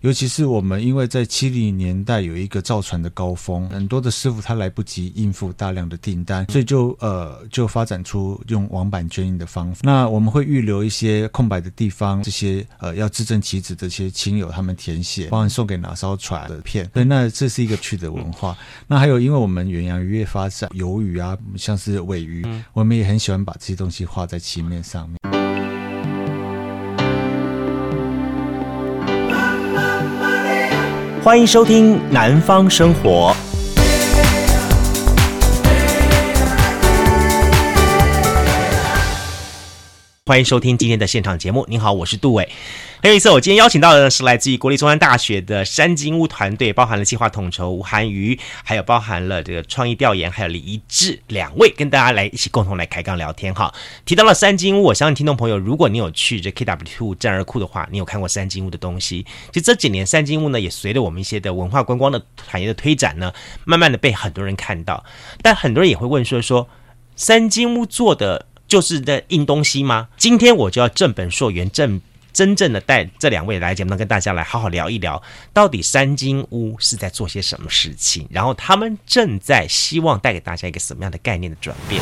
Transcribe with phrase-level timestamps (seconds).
[0.00, 9.80] 尤其是我们因为在七零年代有一个造船的高峰，很多的师傅他来不及应付大量的订单，所以就呃就发展出用网版捐印的方法。
[9.82, 16.88] 那我们会预留一些空白的地方，这些呃要自证其职的这些亲友他们填写，帮你送给哪艘船的片。
[16.94, 18.56] 所以那这是一个趣的文化。
[18.86, 25.39] 那还有因为我们远洋渔业发展，鱿鱼啊，像是尾鱼，我们也很喜欢把这些东西画在漆面上面。
[31.22, 33.30] 欢迎收听《南方生活》。
[40.30, 41.66] 欢迎收听今天的现场节目。
[41.68, 42.48] 您好，我是杜伟。
[43.02, 53.74] 还有一次，我今天邀请到的是来自于国立中山大学的山金屋团队，包含了计划统筹吴涵瑜，还有包含了这个创意调研，还有李一志两位，跟大家来一起共同来开杠聊天哈。
[54.04, 59.26] 提到了山金屋，我相信听众朋友，如果你有去这 KW2 战二库的话，你有看过山金屋的东西。
[59.52, 63.32] 其实这几年山金屋呢，也随着我们一些的文化观光的产业的推展呢，
[63.64, 65.04] 慢慢的被很多人看到。
[65.42, 66.68] 但很多人也会问说说，
[67.16, 70.08] 三金屋做的就是在印东西吗？
[70.16, 72.00] 今天我就要正本溯源，正。
[72.32, 75.20] 真正的带这两位来节目，能跟大家来好好聊一聊，
[75.52, 82.00] 到底三金屋是在做些什么事情，然后他们正在希望带给大家一个什么样的概念的转变。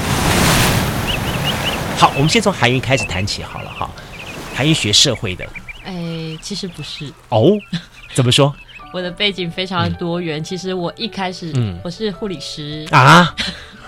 [1.97, 3.91] 好，我们先从韩云开始谈起好了哈。
[4.55, 5.48] 韩云学社会的，
[5.84, 7.53] 哎，其实不是哦，
[8.12, 8.55] 怎么说？
[8.92, 13.34] 我的背景非常的多元，嗯、其实我一开始，嗯，我是护理师啊。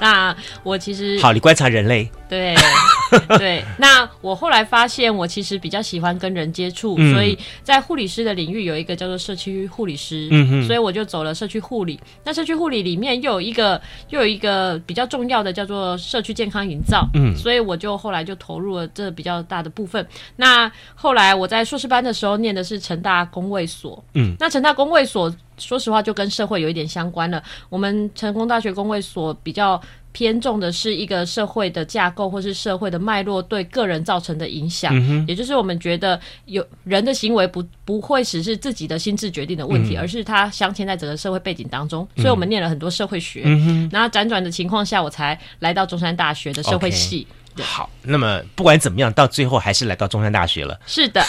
[0.02, 2.54] 那我其实好，你观察人类，对
[3.38, 3.62] 对。
[3.78, 12.00] 那我后来发现，我其实比较喜欢跟人接触，嗯、所以在护理师的领域有一个叫做社区护理师，嗯哼，所以我就走了社区护理。
[12.24, 20.06] 那社区护理里面又有一个又有一个比较重要的叫做社区健康营造，嗯，所以我就后来就投入了这比较大的部分。
[20.36, 25.30] 那后来我在硕士班的时候念的是成大公卫所，嗯，那成大公卫所。
[25.60, 27.42] 说实话，就跟社会有一点相关了。
[27.68, 29.80] 我们成功大学工会所比较
[30.12, 34.92] 偏重的是一个社会的架构，或是社会的脉络对个人造成的影响。
[34.94, 42.06] 嗯、也就是我们觉得有人的行为不不会只是自己的心智决定的问题，嗯、而是他镶嵌在整个社会背景当中。
[42.16, 43.42] 所以我们念了很多社会学。
[43.44, 47.26] 嗯、然后辗转的情况下，我才来到中山大学的社会系。
[47.56, 47.62] Okay.
[47.62, 50.78] 好，那么不管怎么样，到最后还是来到中山大学了。
[50.86, 51.20] 是的。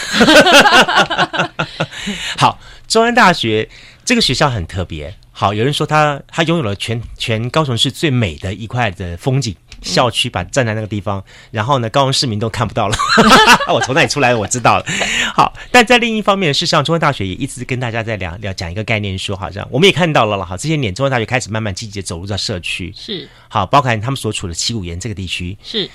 [2.38, 3.68] 好，中山大学。
[4.04, 12.96] 这个学校很特别，好，有人说他他拥有了全全高雄市最美的一块的风景校区，把站在那个地方，然后呢，高雄市民都看不到了。
[13.72, 14.84] 我从那里出来，我知道了。
[15.34, 20.44] 好，但在另一方面，事实上，中央大学也一直跟大家在聊聊讲一个概念，说好像我们也看到了了。
[20.44, 25.88] 好，这些年中央大学开始慢慢积极走入到社区，是好，包含他们所处的旗鼓岩这个地区，是。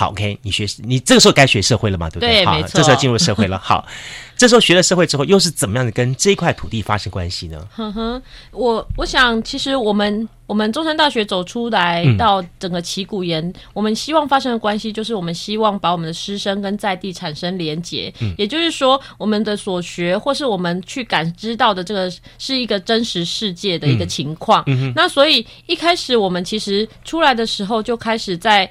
[0.00, 2.36] 好，OK，你学你这个时候该学社会了嘛，对不对？
[2.36, 2.70] 对，好，没错。
[2.72, 3.58] 这时候进入社会了。
[3.60, 3.86] 好，
[4.34, 7.68] 这时候学了社会之后，又是怎么样的跟这一块土地发生关系呢？
[7.70, 18.10] 哼哼，我我想，其实我们我们中山大学走出来到整个旗鼓岩，嗯、我们希望发生的关系，就是我们希望把我们的师生跟在地产生连结。
[18.22, 24.64] 嗯、也就是说，我们的所学或是我们去感知到的这个是一个真实世界的一个情况。
[24.66, 28.66] 嗯嗯、那所以一开始我们其实出来的时候就开始在。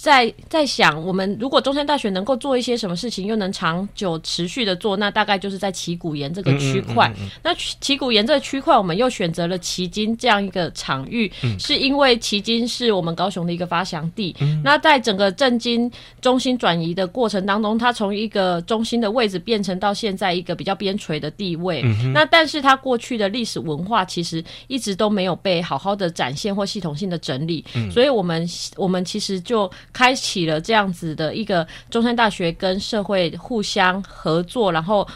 [0.00, 7.06] 在在想，我们如果中山大学能够做一些什么事情，又能长久持续的做，那大概就是在旗鼓岩这个区块。
[7.08, 14.34] 嗯嗯嗯嗯、那旗鼓岩这个区块，我们又选择了旗津这样一个场域，嗯、是因为旗津是我们高雄的一个发祥地。
[14.40, 15.90] 嗯、那在整个政经
[16.22, 21.82] 中心转移的过程当中，它从一个中心的位置变成到现在一个比较边陲的地位。
[21.84, 29.70] 嗯、那但是它过去的历史文化其实一直都没有被好好的展现或系统性的整理，嗯、所以我们我们其实就。
[29.92, 35.06] 开启了这样子的一个中山大学跟社会互相合作，然后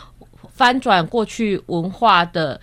[0.54, 2.60] 翻转过去文化的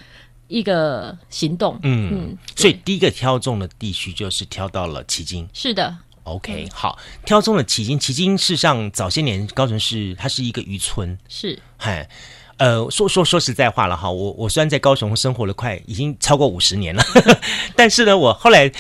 [0.48, 1.80] 一个行动。
[1.84, 5.48] 嗯嗯，所以第一个挑中的地区就是挑到了旗津。
[5.54, 7.98] 是的，OK，好，挑中了旗津。
[7.98, 12.10] 旗津事实上早些年高雄市它是一个渔村，是，嗨，
[12.58, 17.04] 呃，说说说实在话了哈，我我虽然在高雄生活了快已经超过五十年了，
[17.76, 18.72] 但是呢，我后来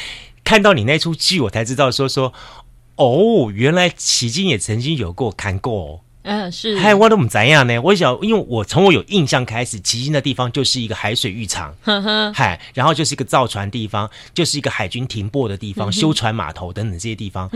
[0.44, 2.34] 看到你那出剧，我才知道说说。
[3.02, 6.00] 哦，原来旗津也曾经有过看过哦。
[6.24, 6.78] 嗯，是。
[6.78, 7.80] 嗨，我都不怎样呢？
[7.82, 11.76] 我想，因为我从我有印象开始，旗津的地方就是一个海水浴场，
[12.32, 17.50] 嗨，然后就是一个造船地方，就是一个海军停泊的地方，嗯、修船码头等等这些地方。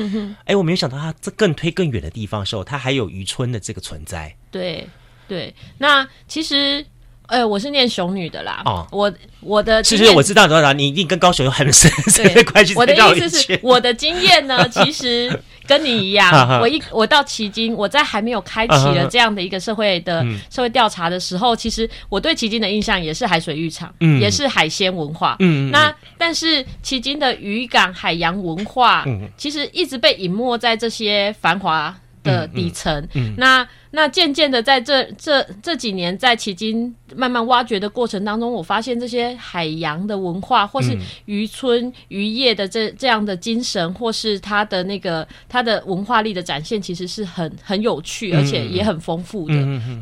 [0.45, 4.35] 哎，我没有想到它这更推更远的地方的时候，它还有渔村的这个存在。
[4.49, 4.87] 对，
[5.27, 5.53] 对。
[5.77, 6.83] 那其实。
[7.27, 8.61] 呃，我是念雄女的啦。
[8.65, 9.11] 哦，我
[9.41, 12.73] 我的其实我知道多少，你一定跟高雄有很深深的关系。
[12.75, 16.31] 我的意思是，我的经验呢，其实跟你一样，
[16.61, 33.67] 我一我到迄今，我在还没有开启了这样的一个社会的社会调查的时候，其实我对迄今的印象也是海水浴场，嗯，也是海鲜文化，嗯，那但是迄今的渔港海洋文化，嗯，其实一直被隐没在这些繁华的底层，嗯，嗯，那。
[33.91, 49.53] 那渐渐的，在这这这几年，在旗津慢慢挖掘的过程当中，我发现这些海洋的文化，或是渔村渔业的这这样的精神，或是它的那个它的文化力的展现，其实是很很有趣，而且也很丰富的。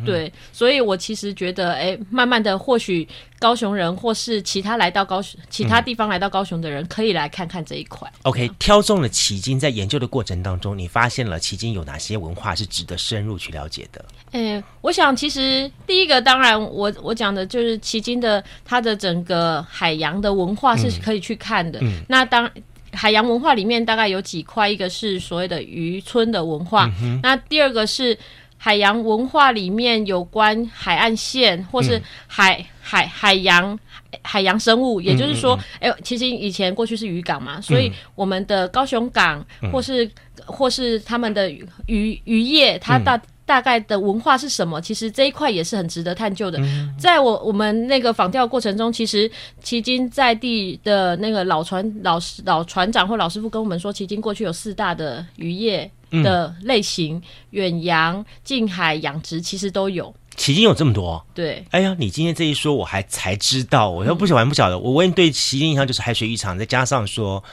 [0.06, 3.08] 对，所以我其实觉得，哎，慢慢的，或许
[3.40, 8.10] 高雄人或是其他来到高雄其他地方来到高雄的人，可以来看看这一块。
[8.22, 14.04] OK，挑中了旗津，在研究的过程当中，你发现了旗津有哪些文化是值得深入去了解的？
[14.36, 21.80] 嗯、欸，我想其实第一个，当然我我讲的就是迄今的它的整个海洋的文化是可以去看的。
[21.82, 22.50] 嗯嗯、那当
[22.92, 28.18] 海洋文化里面大概有几块，一个是所谓的渔村的文化，嗯、那第二个是
[28.58, 33.78] 海洋文化里面有关海岸线或是海、嗯、海海洋
[34.24, 40.12] 海洋生物，也就是说，哎、欸，其实以前过去是渔港嘛，所以我们的高雄港或是、嗯、
[40.48, 41.52] 或是他们的
[41.86, 43.22] 渔渔业，它大。
[43.46, 44.80] 大概的文化是什么？
[44.82, 46.60] 其实这一块也是很值得探究的。
[46.98, 49.30] 在我我们那个访钓过程中，其实
[49.64, 60.14] 迄今在地的那个老船老师老船长或老师傅跟我们说，迄今过去有四大的渔业的类型，远洋、近海、养殖，其实都有。
[60.38, 61.24] 迄今有这么多？
[61.34, 61.66] 对。
[61.72, 63.90] 哎呀，你今天这一说，我还才知道。
[63.90, 64.80] 我又不晓得，不晓得。
[64.80, 67.44] 我问对迄今印象就是海水浴场，再加上说。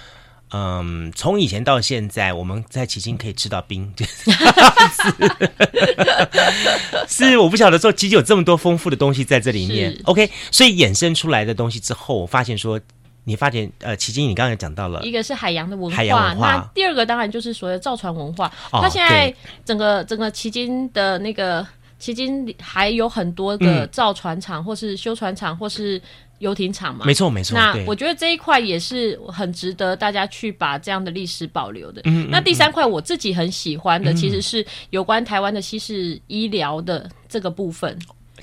[0.52, 3.94] 嗯，从以前到现在，我们在迄今可以吃到冰，
[7.06, 9.96] 是我不晓得说，其实有这么多丰富的东西在这里面。
[10.06, 12.80] OK，所以衍生出来的东西之后，我发现说，
[13.22, 18.52] 你发现呃，旗津你刚才讲到了，一个是海洋的文化，海洋文化，那第二个当然就是所谓的造船文化。
[18.72, 19.32] 它、哦、现在
[19.64, 21.64] 整个整个旗津的那个
[22.00, 26.02] 旗津还有很多个造船厂，嗯、或是修船厂，或是。
[26.40, 27.54] 游艇厂嘛，没错没错。
[27.54, 32.02] 那我觉得这一块也是很值得大家去把这样的历史保留的。
[32.04, 37.96] 嗯，那第三块我自己很喜欢的，其实是有关台湾的西式医疗的这个部分。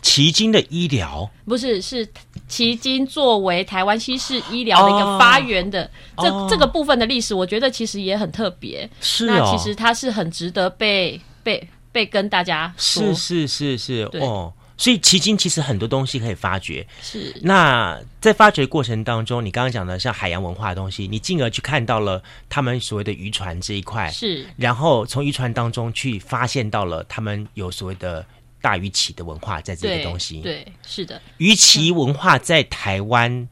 [0.04, 2.08] 奇经的医疗不是，是
[2.48, 5.90] 奇经作为台湾西式医疗的一个发源的
[6.20, 8.88] 这这个部分的历史，我觉得其实也很特别。
[9.02, 13.12] 是，那其实它是很值得被被被跟大家说。
[13.16, 14.54] 是是是是哦。
[14.78, 16.86] 所以迄今其实很多东西可以发掘。
[17.02, 17.36] 是。
[17.42, 24.10] 那在发掘过程当中，你刚刚讲的像海洋文化的东西，你进而去看到了他们所谓的渔船这一块。
[24.12, 24.46] 是。
[24.56, 28.26] 然后从渔船当中去发现到了他们有所谓的
[28.62, 30.42] 大鱼鳍的文化在这个东西。
[30.42, 31.22] 对，对，是的。
[31.38, 33.50] 鱼鳍文化在台湾，嗯、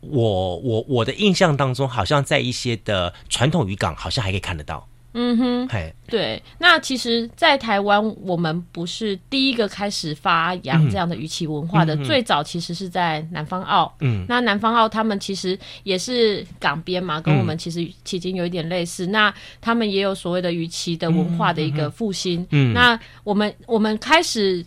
[0.00, 4.88] 我我我的印象当中，好像在一些的传统渔港，好像还可以看得到。
[5.20, 13.92] 嗯哼，嘿对，那其实，在台湾，我们不是第一个开始发扬这样的渔旗文化的，嗯、最早其实是在南方澳。
[14.00, 19.06] 嗯，那南方澳他们其实也是港边嘛，跟我们其实迄今有一点类似。
[19.06, 22.46] 嗯、那他们也有所谓的渔旗的文化的一个复兴。
[22.52, 24.64] 嗯，那我们我们开始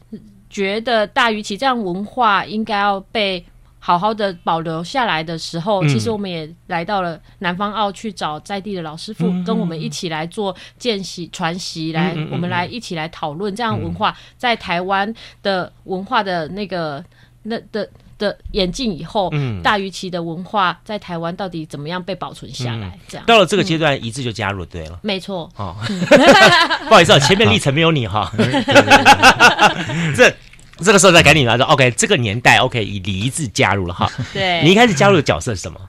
[0.49, 3.43] 觉得大渔旗这样文化应该要被。
[3.83, 15.11] 好好的保留下来的时候，其实我们也来到了南方澳去找在地的老师傅，嗯、跟我们一起来做见习传习，来、嗯、我们来一起来讨论这样文化在台湾
[15.41, 17.03] 的文化的那个
[17.41, 17.89] 那的
[18.19, 22.95] 的演进以后，嗯、大鱼旗的文化在台湾到底怎么样被保存下来？
[23.07, 25.49] 这样、嗯、到了这个阶段，一致就加入对了，没错。
[25.55, 25.75] 哦，
[26.87, 28.31] 不好意思啊，前面历程没有你哈，
[30.15, 30.31] 这。
[30.83, 34.11] 这个时候再赶紧来说，OK，这个年代 OK，以离”字加入了哈。
[34.33, 35.79] 对，你一开始加入的角色是什么？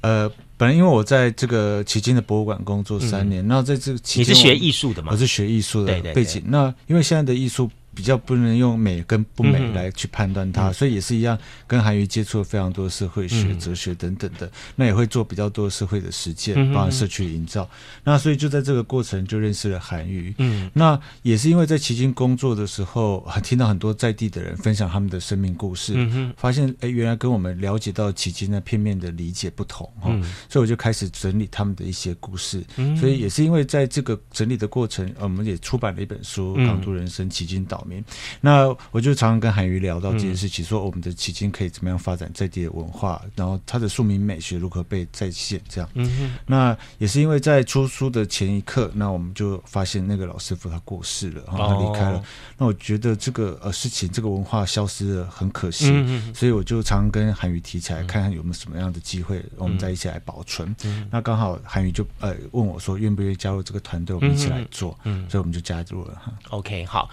[0.00, 5.08] 呃，本来因为我在这个迄今的博物馆工作三年，那、嗯、在这个期间，你是学艺术的吗？
[5.12, 6.02] 我是学艺术的背景。
[6.04, 7.70] 对对对，那因为现在的艺术。
[7.94, 17.64] 比较不能用美跟不美来去判断它，嗯、所以也是一样，跟韩愈接触了非常多社会学、嗯、哲学等等的，那也会做比较多社会的实践，包括社区营造。
[17.64, 17.68] 嗯、
[18.04, 20.34] 那所以就在这个过程就认识了韩愈。
[20.38, 32.64] 嗯，那也是因为在迄今工作的时候，听到很多在地的人分享他们的生命故事，嗯、哼发现哎，原来跟我们了解到迄今的片面的理解不同哈，嗯、所以我就开始整理他们的一些故事。
[32.76, 37.78] 嗯、所以也是因为在这个整理的过程，我们也出版了一本书《港都人生迄今岛》。
[37.84, 38.04] 民。
[38.40, 45.88] 那我就常常跟韩瑜聊到这件事情，说我们的迄今可以怎么样发展在地的文化，然后它的庶民美学如何被再现，这样。
[45.94, 52.22] 嗯，那也是因为在出书的前一刻，那我们就发现那个老师傅他过世了，然后他离开了。
[52.58, 55.86] 那我觉得这个呃事情，这个文化消失了很可惜，
[56.34, 60.74] 所以我就常常跟韩瑜提起来，看看有没有什么样的机会，我们再一起来保存。
[61.10, 64.98] 那刚好韩瑜就呃问我说，愿不愿意加入这个团队，我们一起来做。
[65.04, 66.20] 嗯，所以我们就加入了。
[66.50, 67.08] OK，好。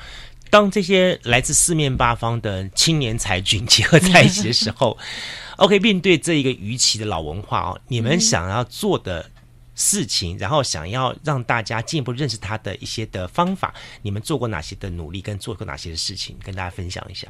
[0.49, 4.97] 当这些来自四面八方的青年才俊结合在一起的时候，
[5.57, 9.29] OK，面对这一个鱼旗的老文化哦，你们想要做的
[9.75, 17.27] 事情，然后想要让大家进一步认识它的一些的方法，你们做过哪些的努力，跟做过哪些的事情，跟大家分享一下。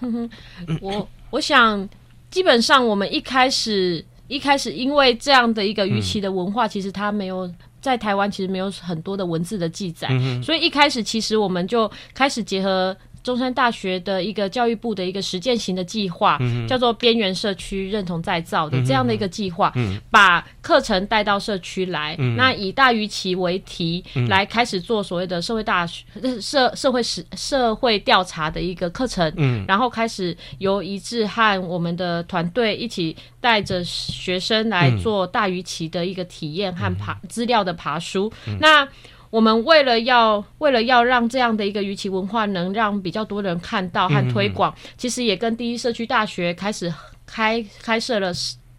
[0.79, 1.87] 我我想，
[2.31, 7.51] 基本上我们一开始一开始因为这样的一个鱼旗的文化，其实它没有。
[7.81, 12.93] 在台湾其实没有很多的文字的记载，嗯，所以一开始其实我们就开始结合。
[13.29, 26.03] 中山大学的一个教育部的一个实践型的计划，嗯，叫做边缘社区认同再造的这样的一个计划，嗯，把课程带到社区来，嗯，那以大鱼旗为题，嗯，来开始做所谓的社会大学
[26.41, 38.87] 社社会实社会调查的一个课程，嗯，然后开始由一致和我们的团队一起带着学生来做大鱼旗的一个体验和爬资料的爬书，嗯，那。
[39.29, 46.93] 我们为了要为了要让这样的一个鱼鳍文化能让比较多人看到和推广，嗯、其实也跟第一社区大学开始
[47.25, 48.31] 开开设了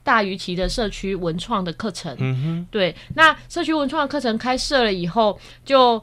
[0.02, 2.16] 大鱼旗的社区文创的课程。
[2.18, 6.02] 嗯哼，对，那社区文创的课程开设了以后，就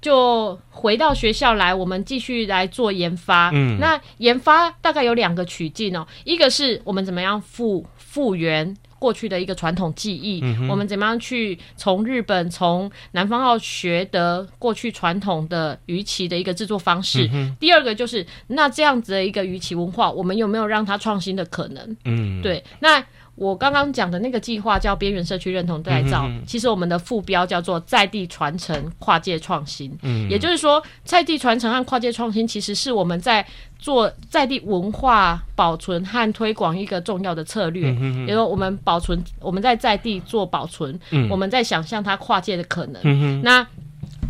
[0.00, 3.50] 就回到学校来，我们继续来做研发。
[3.52, 8.76] 嗯，那研发大概有两个曲径哦，一个是我们怎么样复复原。
[8.98, 17.56] 过去的一个传统技艺，嗯，我们怎么样去从日本、从南方澳学得过去传统的鱼鳍的一个制作方式，嗯？
[17.60, 21.96] 第二个就是那这样子的一个鱼鳍文化，我们有没有让它创新的可能？
[22.04, 23.04] 嗯，对，那。
[23.38, 29.96] 我刚刚讲的那个计划叫边缘社区认同再造，嗯，其实我们的副标叫做在地传承、跨界创新。
[30.02, 33.46] 嗯，也就是说，在地传承和跨界创新，其实是我们在
[33.78, 37.94] 做在地文化保存和推广一个重要的策略。
[38.00, 43.00] 嗯，也就是说，我们保存，我们在在地做保存，嗯，我们在想象它跨界的可能。
[43.04, 43.64] 嗯，那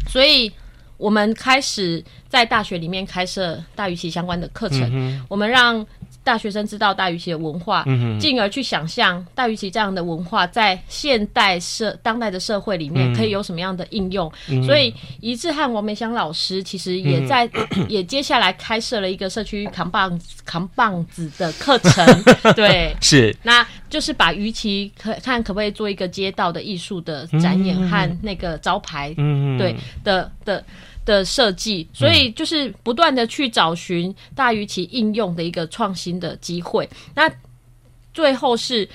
[0.07, 0.53] 所以，
[0.99, 5.87] 我们开始在大学里面开设大鱼旗相关的课程，嗯，我们让。
[6.29, 7.83] 大学生知道大鱼旗的文化，
[8.21, 14.31] 进而去想象大鱼旗这样的文化在现代社当代的社会里面可以有什么样的应用。
[14.51, 22.07] 嗯、所以，一致和王梅香老师其实也在、嗯、 也接下来开设了一个社区扛棒扛棒子的课程。
[22.55, 30.63] 对，是，那就是把鱼旗可看可不可以做一个街道的艺术的展演和那个招牌，嗯、对的的。
[31.09, 36.87] 的设计，所以就是不断的去找寻大于其应用的一个创新的机会。
[37.15, 37.31] 那
[38.13, 38.87] 最后是，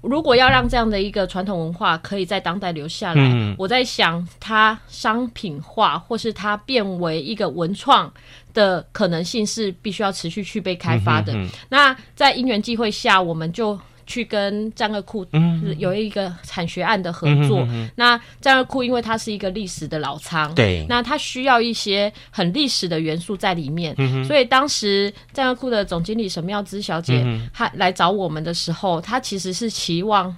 [0.00, 8.10] 如果要让这样的一个传统文化可以在当代留下来，嗯、我在想它商品化或是它变为一个文创
[8.54, 11.34] 的可能性是必须要持续去被开发的。
[11.34, 13.78] 嗯、那在因缘际会下，我们就。
[14.12, 15.26] 去跟战二库
[15.78, 17.66] 有一个产学案的合作。
[17.96, 30.28] 那战二库因为它是一个历史的老仓，对，那它需要一些很历史的元素在里面，嗯、所以当时战二库的总经理沈妙芝小姐她来找我们的时候，她其实是期望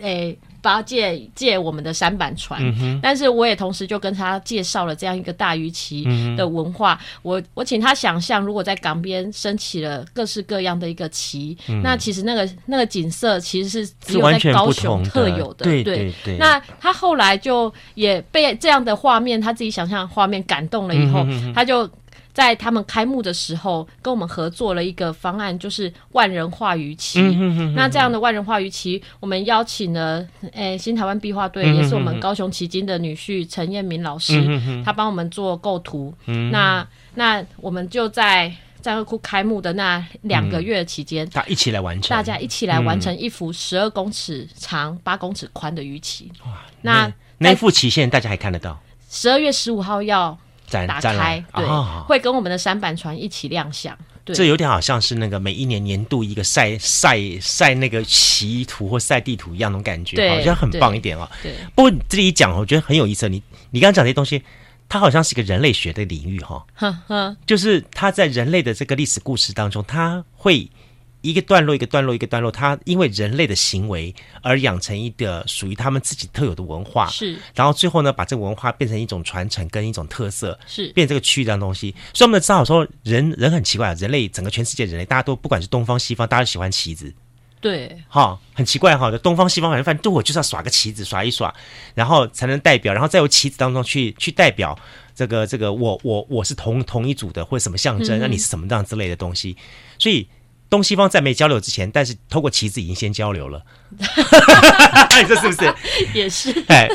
[0.00, 0.30] 诶。
[0.30, 6.98] 欸八借借我们的舢板船，嗯，但是我也同时就跟他介绍了这样一个大鱼旗的文化。
[7.02, 15.64] 嗯、我我请他想象，如果在港边升起了各式各样的一个旗，嗯，那其实那个那个景色其实是只有在高雄特有的。
[15.64, 16.38] 的对对对，对。
[16.38, 21.90] 那他后来就也被这样的画面，他自己想象的画面感动了以后，嗯、他就。
[22.32, 27.20] 在他们开幕的时候，跟我们合作了一个方案，就是万人画鱼旗。
[27.20, 27.74] 嗯。
[27.74, 36.14] 那这样的万人画鱼旗，我们邀请了诶、欸、新台湾壁画队，也是我们高雄旗津的女婿陈彦明老师，嗯、他帮我们做构图。
[36.24, 36.50] 嗯。
[36.50, 36.86] 那
[37.16, 46.32] 那我们就在战二库开幕的那两个月期间，他、嗯、一起来完成，大家一起来完成一幅十二公尺长、八公尺宽的鱼旗。
[46.46, 46.62] 哇！
[46.80, 48.80] 那那幅旗现在大家还看得到？
[49.10, 50.38] 十二月十五号要。
[50.72, 53.96] 打开对、哦，会跟我们的舢板船一起亮相。
[54.24, 61.28] 对，这有点好像是那个每一年年度一个晒晒晒那个棋图或晒地图一样的感觉，好像很棒一点哦。
[61.42, 63.28] 对，不过你这里一讲，我觉得很有意思。
[63.28, 64.40] 你你刚刚讲这些东西，
[64.88, 66.64] 它好像是一个人类学的领域哈。
[67.44, 70.70] 就是它在人类的这个历史故事当中，它会
[71.22, 81.94] 一个段落一个段落一个段落，它因为人类的行为而养成一个属于他们自己特有的文化，是，然后最后呢，把这个文化变成一种传承跟一种特色，是，变成这个区域这样东西。
[82.12, 87.12] 所以我们知道说人，人人很奇怪，人类整个全世界人类，大家都不管是东方西方，大家都喜欢旗子。
[87.60, 91.54] 对，哈，很奇怪哈，的东方西方反正反正，对我就是要耍个旗子，耍一耍，
[91.94, 94.76] 然后才能代表，然后再由旗子当中去去代表
[95.14, 99.56] 这个这个我我我是同同一组的，或者什么象征，那、嗯、你是什么这样之类的东西。
[99.96, 100.26] 所以
[100.72, 103.62] 东西方在没交流之前，但是透过旗子已经先交流了，
[104.00, 105.74] 你说是不是？
[106.14, 106.64] 也是。
[106.68, 106.88] 哎，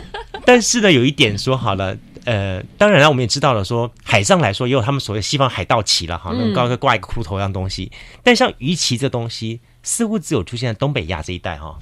[0.43, 9.61] 但是呢，有一点说好了，呃，当然了，我们也知道了说，说海上来说也有他们所谓西方海盗旗了哈，那高个挂一个骷头一样东西，嗯、但像鱼旗这东西。
[9.83, 11.79] 似乎只有出现在东北亚这一带哈。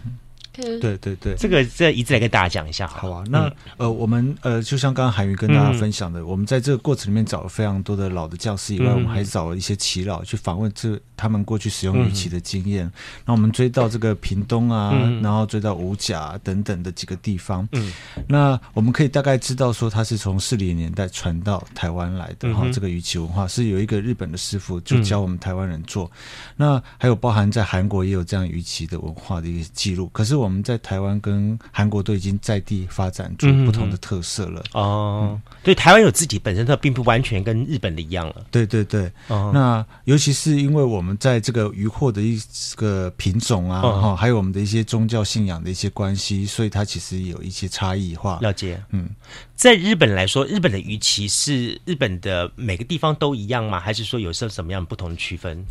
[0.56, 3.24] 对对对，这个这一直来跟大家讲一下好，好啊。
[3.30, 12.86] 那、嗯、呃，我们呃，就像刚刚韩瑜跟大家分享的、嗯，我们在这个过程里面找了非常多的老的教师以外，嗯、我们还找了一些耆老去访问这他们过去使用鱼鳍的经验。
[13.26, 17.68] 那、嗯、我们追到这个屏东啊，嗯、然后追到五甲等等的几个地方。
[17.72, 17.92] 嗯，
[18.28, 22.74] 那我们可以大概知道说，它是从四零年代传到台湾来的哈、嗯。
[22.74, 26.12] 这个鱼鳍文化是有一个日本的师傅就教我们台湾人做、嗯。
[26.58, 30.10] 那还有包含在韩国也有这样鱼鳍的文化的一个记录。
[30.14, 34.64] 可是我们在台湾跟韩国都已经在地发展出不同的特色了。
[34.74, 38.46] 嗯、哦，对、嗯，台湾有自己本身它并不完全跟日本的一样了。
[38.52, 42.40] 对对对，哦、那尤其是因为我们在这个鱼货的一
[42.76, 48.40] 个品种啊，哈、哦，还有我们的一些宗教信仰的一些关系，所以它其实有一些差异化。
[48.42, 49.10] 了解，嗯，
[49.56, 53.80] 在日本来说，日本的鱼鳍是日本的每个地方都一样吗？
[53.80, 55.66] 还是说有什什么样不同的区分？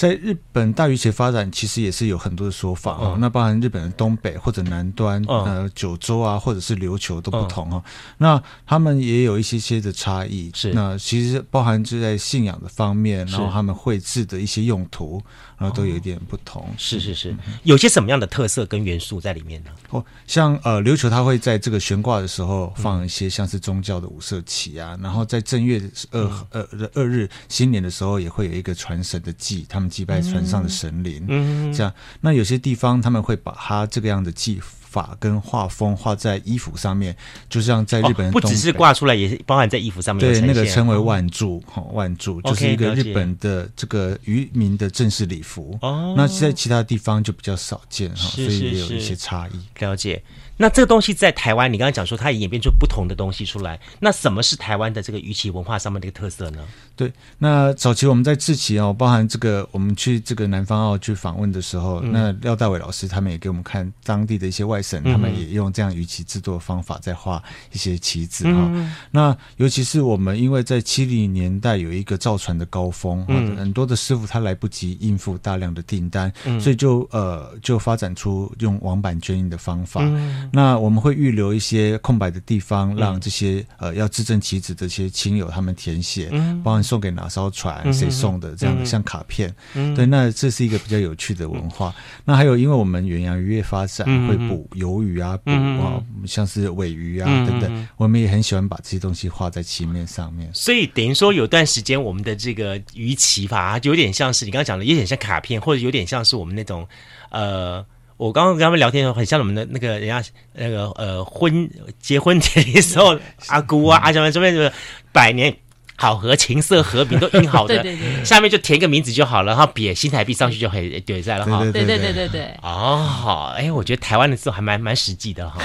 [0.00, 3.18] 在日本大鱼鳍发展，其实也是有很多的说法哦。
[3.20, 7.84] 那包含日本的东北或者南端，呃，九州啊，或者是琉球都不同哦。
[8.16, 10.50] 那他们也有一些些的差异。
[10.54, 10.72] 是。
[10.72, 15.22] 那其实包含就在信仰的方面，然后他们绘制的一些用途，
[15.60, 16.66] 然后都有一点不同。
[16.76, 17.36] 是是是。
[17.62, 19.70] 有些什么样的特色跟元素在里面呢？
[19.90, 25.78] 哦，像呃琉球，它会在这个悬挂的时候放一些像是宗教的五色旗啊，然后在正月
[26.10, 29.90] 二二二日新年的时候，也会有一个传神的祭，他们。
[29.90, 31.92] 祭拜船上的神灵，嗯，这样。
[32.20, 34.60] 那有些地方他们会把它这个样的技
[34.90, 37.16] 法跟画风画在衣服上面，
[37.48, 40.20] 就像在日本、哦、不只是挂出来，也是包含在衣服上面。
[40.20, 45.78] 对，那个称为万柱，哈、哦，万柱就是一个日本的这个渔民的正式礼服。
[45.82, 49.84] 哦，那在其他地方就比较少见哈，所以也有一些差异。
[49.84, 50.22] 了解。
[50.56, 53.80] 那这个东西在台湾，你刚刚讲说它也演变出不同的东西出来。
[53.98, 56.58] 那什么是台湾的这个鱼旗文化上面的一个特色呢？
[56.94, 68.70] 对，那早期我们在制旗哦，包含这个我们去这个南方澳去访问的时候，嗯、那廖大伟老师他们也给我们看当地的一些外他们也用这样鱼旗制作的方法在画一些旗子哈。
[69.10, 80.00] 那尤其是我们因为在七零年代有一个造船的高峰，嗯、很多的师傅他来不及应付大量的订单，嗯、所以就呃就发展出用网版绢印的方法。
[80.02, 80.48] 嗯。
[80.52, 91.88] 那我们会预留一些空白的地方，让这些、嗯、呃要制证旗子的这些亲友他们填写，嗯，帮你送给哪艘船，谁、嗯、送的这样的像卡片，嗯，对，那这是一个比较有趣的文化。
[91.88, 100.50] 嗯、那还有，因为我们远洋渔业发展、嗯、会捕鱿鱼啊，捕、嗯、啊，像是尾鱼啊、嗯、等等，我们也很喜欢把这些东西画在旗面上面。
[100.52, 106.86] 所以等于说，有段时间我们的这个鱼鳍法就有点像是你刚刚讲的，有点像卡片，或者有点像是我们那种
[107.30, 107.84] 呃。
[108.16, 111.66] 我刚刚跟他们聊天的时候，很像我们的那个人家那个呃婚
[112.00, 114.70] 结婚典礼的时候，阿姑啊阿什么这边就是
[115.10, 115.56] 百年。
[116.00, 121.60] 好合琴瑟和鸣都印好的， 对对对，下面就填个名字就好了，然后别新台币上去就可以对在了哈。
[121.70, 122.54] 对对对对对。
[122.62, 125.60] 哦，好，哎，我觉得台湾的这种还蛮蛮实际的哈。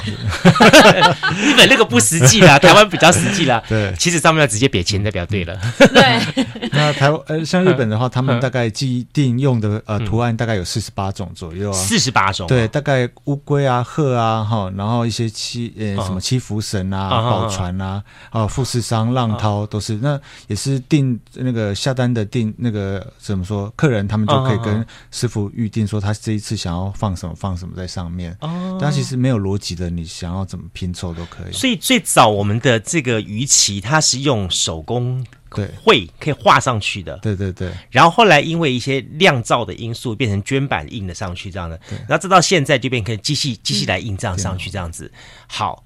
[1.37, 3.63] 日本那个不实际啦， 台湾比较实际啦。
[3.69, 5.57] 对，其实上面要直接别钱代表对了。
[5.77, 6.19] 对。
[6.73, 11.73] 那台湾呃，像日本的话，他们大概既定用的呃图案大概有四十八种左右啊。
[11.73, 12.45] 四十八种。
[12.45, 20.19] 对，大概乌龟啊、鹤啊哈，然后一些七呃什么七福神啊、宝船啊、啊富士山、浪涛都是那。
[20.47, 28.35] 也是订那个下单的订那个怎么说，客人他们就可以跟师傅预定说他这一次想要放什么放什么在上面。
[28.41, 31.51] 哦，但其实没有逻辑的，你想要怎么拼凑都可以。
[31.51, 37.17] 所以最早我们的这个鱼鳍，它是用手工对绘可以画上去的。
[37.19, 37.71] 对对对。
[37.89, 41.79] 然后后来因为一些酿造的因素，变成绢板印的上去这样的。
[42.07, 45.11] 然后直到现在就变成机器机器来印这样上去这样子。
[45.47, 45.83] 好，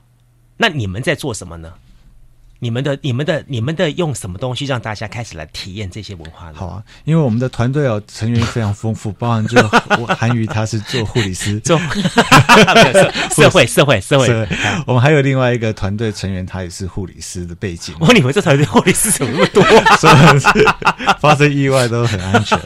[0.57, 1.73] 那你们在做什么呢？
[2.59, 6.53] 你们的、你们的、你们的用什么东西让大家开始来体验这些文化呢？
[6.55, 9.57] 好啊，因为我们的团队哦，成员非常丰富， 包含就
[9.97, 11.79] 我韩瑜他是做护理师， 做
[13.31, 14.47] 社会社会社会。
[14.85, 17.95] 我们还有另外一个团队成员，他也是护理师的背景。
[17.99, 19.63] 哦，你们这团队护理师怎么那么多？
[19.97, 20.49] 所以是
[21.19, 22.59] 发生意外都很安全。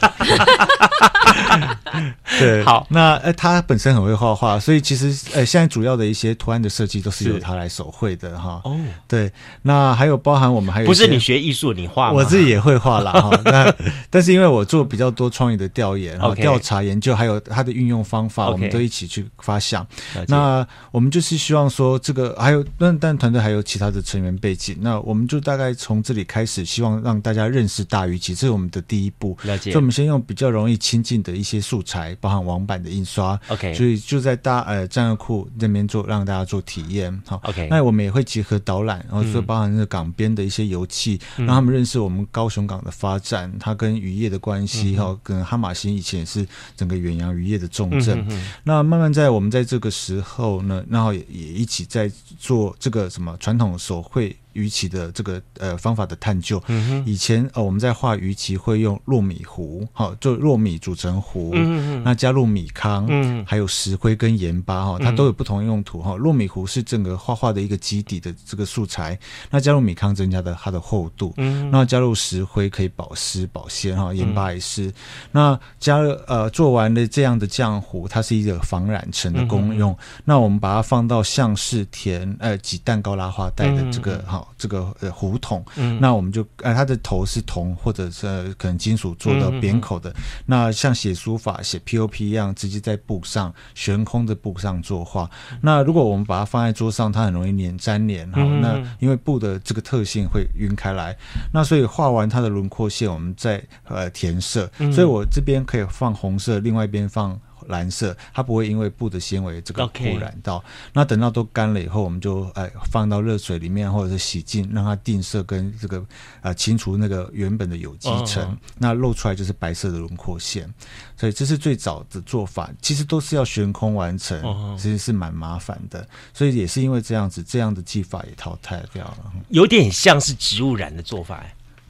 [2.38, 8.60] 对，好，那呃，他本身很会画画，所以其实呃，现在主要的一些图案的设计都是由他来手绘的哈。
[8.64, 8.76] 哦，
[9.06, 9.30] 对，
[9.62, 12.12] 那还有包含我们还有不是你学艺术，你画？
[12.12, 13.40] 我自己也会画啦 哈。
[13.44, 13.74] 那
[14.08, 19.84] 但是因为我做比较多创意的调研、哈调查研究，还有它的运用方法，我们都一起去发想。
[20.28, 29.36] 那我们就是希望说，这个还有但但团队还有其他的成员背景，那我们就大概从这里开始，希望让大家认识大鱼棋，这是我们的第一步。
[29.42, 29.72] 了解。
[29.72, 33.38] 所以我们先用比较容易亲近的一些素材，包含网版的印刷。
[33.48, 33.74] OK。
[33.74, 37.22] 所以就在大呃战略库那边做，让大家做体验。
[37.26, 37.40] 好。
[37.44, 37.68] OK。
[37.70, 48.26] 那我们也会结合导览，然后说包含那个港边的一些油气，让他们认识我们高雄港的发展，它跟渔业的关系哈，跟哈马星以前是整个远洋渔业的重镇。
[48.62, 54.36] 那慢慢在我们在这个时候呢，然后也也一起在做这个什么传统手绘。
[54.54, 61.54] 鱼鳍的这个呃方法的探究，嗯、以前呃我们在画鱼鳍会用糯米糊，好，就糯米煮成糊，
[62.02, 66.12] 那加入米糠，嗯、还有石灰跟盐巴哈，它都有不同用途哈。
[66.12, 69.18] 糯米糊是整个画画的一个基底的这个素材，
[69.50, 74.86] 那加入米糠增加的它的厚度，嗯、那加入石灰可以保湿保鲜哈，盐巴也是。
[74.86, 74.94] 嗯、
[75.32, 79.92] 那加入呃做完了这样的浆糊，它是一个防染尘的功用。
[79.92, 84.43] 嗯、那我们把它放到像是填呃挤蛋糕拉花袋的这个哈。
[84.48, 90.14] 嗯这个呃壶筒，嗯、那我们就呃它的头是铜或者是、呃、可能金属做的扁口的，
[90.46, 95.28] 那像写书法写 POP 一样，直接在布上悬空的布上作画。
[95.50, 98.42] 嗯、那如果我们把它放在桌上，它很容易粘粘连哈。
[98.42, 101.16] 那因为布的这个特性会晕开来，
[101.52, 104.70] 那所以画完它的轮廓线，我们再呃填色。
[104.78, 107.38] 嗯、所以我这边可以放红色，另外一边放。
[107.68, 110.62] 蓝色，它不会因为布的纤维这个污染到。
[110.92, 116.04] 那等到都干了以后，我们就哎放到热水里面，或者是洗净，让它定色跟这个啊、
[116.44, 118.42] 呃、清除那个原本的有机层。
[118.42, 118.58] Oh, oh.
[118.78, 120.72] 那露出来就是白色的轮廓线。
[121.16, 124.78] 所以这是最早的做法，其实都是要悬空完成，oh, oh.
[124.78, 126.06] 其实是蛮麻烦的。
[126.32, 129.32] 所以也是因为这样子，这样的技法也淘汰掉了。
[129.48, 131.44] 有点像是植物染的做法，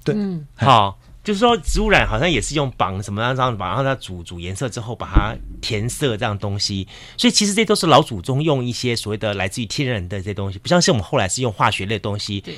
[0.04, 0.98] 对，嗯，好。
[1.24, 6.86] 就是说，植物染好像也是用绑什么样这样绑，然后它煮煮颜色之后把它填色这样东西。
[7.16, 12.56] 所以其实这都是老祖宗用一些所谓的来自于天然的这些东西，不像是我们后来是用化学类的东西，对，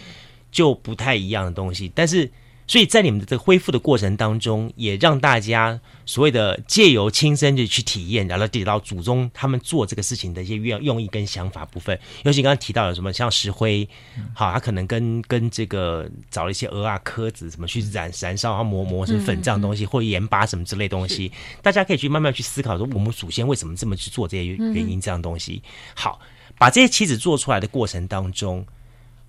[0.51, 1.91] 就不太一样的东西。
[1.95, 2.31] 但是。
[2.67, 11.99] 所以在你们的这个恢复的过程当中，也让大家所谓的借由亲身的去体验，然后提到祖宗他们做这个事情的一些用用意跟想法部分。
[12.25, 13.89] 尤其刚刚提到有什么像石灰，
[14.35, 21.31] 好，他可能跟跟这个找了一些鹅啊壳子什么去燃燃烧，然后磨磨成粉这样东西，或盐巴什么之类东西，
[21.63, 25.63] 大家可以去慢慢去思考说，我们祖先为什么这么去做这些原因这样东西。
[25.95, 26.21] 好，
[26.59, 28.67] 把这些棋子做出来的过程当中。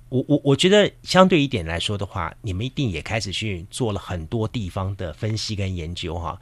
[0.09, 6.39] 我我我觉得相对一点来说的话，你们一定也开始去做了很多地方的分析跟研究哈。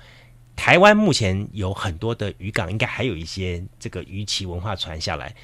[0.55, 5.35] 台湾目前有很多的渔港，应该还有一些这个鱼鳍文化传下来，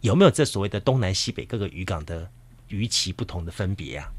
[0.00, 2.28] 有没有这所谓的东南西北各个渔港的
[2.68, 4.10] 鱼鳍不同的分别啊？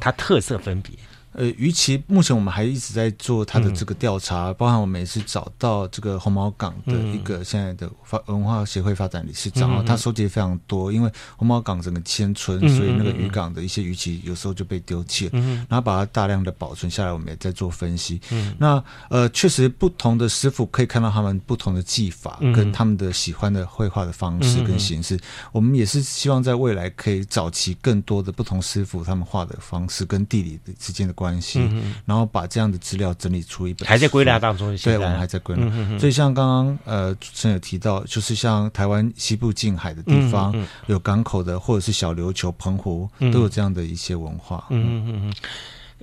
[0.00, 0.92] 它特色分别？
[1.36, 15.28] 呃，鱼鳍目前我们还一直在做它的这个调查，嗯、包含我们也是找到这个红毛港的一个现在的发文化协会发展理事长，嗯、他收集非常多，因为红毛港整个迁村，嗯、所以那个渔港的一些鱼鳍有时候就被丢弃
[15.68, 18.18] 然后把它大量的保存下来，我们也在做分析。
[18.30, 25.16] 嗯、那呃，确实不同的师傅可以看到他们不同的技法，跟他们的喜欢的绘画的方式跟形式。
[25.16, 25.20] 嗯、
[25.52, 31.25] 我们也是希望在未来可以找齐更多的不同师傅他们画的方式跟地理的之间的关系。
[31.26, 34.76] 关系，嗯、然后把这样的资料整理出一本，还在归纳当中。
[34.76, 35.64] 对，我们还在归纳。
[35.64, 44.64] 嗯、哼哼，所以像刚刚呃主持人有提到，就是像台湾西部近海的地方，嗯、哼哼有港口的，或者是小琉球、澎湖，都有这样的一些文化。
[44.70, 45.34] 嗯嗯嗯。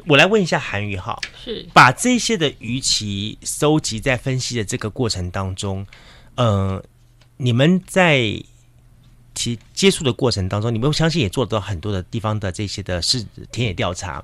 [0.08, 5.86] 我来问一下韩瑜哈，是把这些的鱼鳍收集在分析的这个过程当中，
[6.36, 6.84] 呃，
[7.38, 8.44] 你们在
[9.36, 14.24] 其接触的过程当中，你们相信也做到很多的地方的这些的是田野调查。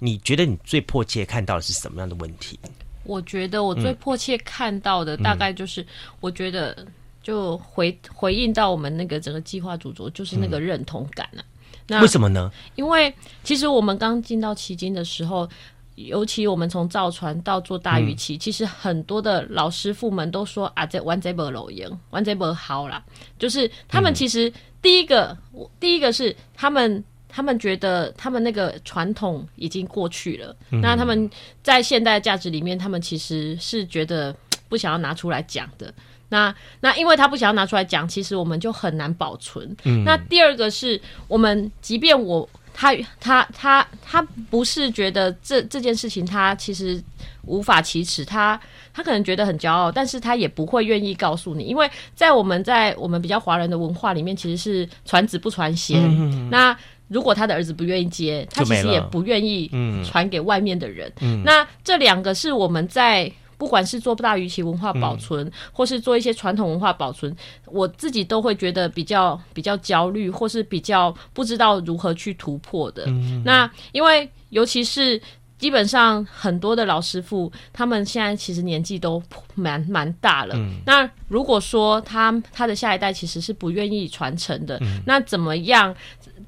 [0.00, 2.58] 你觉得你最迫切看到的是什么样的问题？
[3.04, 5.84] 我觉得我最迫切看到的大概就是，
[6.20, 6.86] 我觉得
[7.22, 11.44] 就回回应到我们那个整个计划主轴，就是那个认同感啊。
[11.86, 12.50] 那为什么呢？
[12.76, 15.48] 因为其实我们刚进到旗津的时候，
[15.96, 23.02] 尤其我们从造船到做大鱼鳍，其实很多的老师傅们都说啊，这玩这波老赢，玩这波好啦。
[23.38, 25.36] 就是他们其实第一个，
[25.80, 27.02] 第一个是他们。
[27.30, 31.30] 他们觉得他们那个传统已经过去了，嗯、那他们
[31.62, 34.34] 在现代价值里面，他们其实是觉得
[34.68, 35.92] 不想要拿出来讲的。
[36.28, 39.76] 那那因为他不想要拿出来讲，其实我们就很难保存。
[39.84, 47.02] 嗯、那第二个是我们，即便我他他他他不是觉得这这件事情他其实
[47.46, 48.58] 无法启齿，他
[48.94, 56.00] 他可能觉得很骄傲，但是他也不会愿意告诉你，因为在我们在我们比较华人的文化里面，其实是传子不传贤。
[56.04, 56.76] 嗯、那
[57.10, 59.68] 如果他的儿子不愿意接，他其实也不愿意
[60.04, 61.12] 传给外面的人。
[61.20, 73.04] 嗯、那这两个是我们在不管是做大鱼旗文化保存，嗯、或是做一些传统文化保存，我自己都会觉得比较比较焦虑，或是比较不知道如何去突破的。
[73.08, 75.20] 嗯、那因为尤其是。
[75.60, 79.22] 基本上很多的老师傅，他们现在其实年纪都
[79.54, 80.54] 蛮蛮大了。
[80.56, 85.94] 嗯、那如果说他他的下一代其实是不愿意传承的，嗯、那怎么样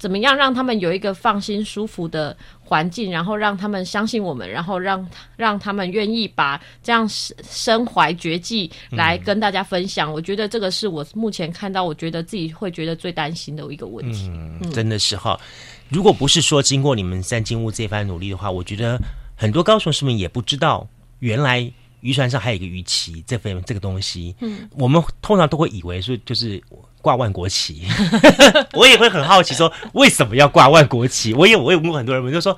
[0.03, 10.11] 怎么样让他们有一个放心舒服的环境，然后让他们相信我们，然后让让他们愿意把这样身怀绝技来跟大家分享。
[10.11, 14.27] 嗯、我觉得这个是我目前看到，我觉得自己会觉得最担心的一个问题。
[14.27, 15.39] 嗯，嗯真的是哈。
[15.87, 18.99] 如果不是说经过你们三金屋这番努力的话，我觉得
[19.37, 20.85] 很多高雄市民也不知道，
[21.19, 21.71] 原来
[22.03, 24.35] 渔船上还有一个鱼旗这份这个东西。
[24.41, 26.61] 嗯，我们通常都会以为说就是
[27.01, 27.87] 挂万国旗，
[28.73, 31.33] 我也会很好奇说为什么要挂万国旗？
[31.33, 32.55] 我也我也问过很多人，我就说，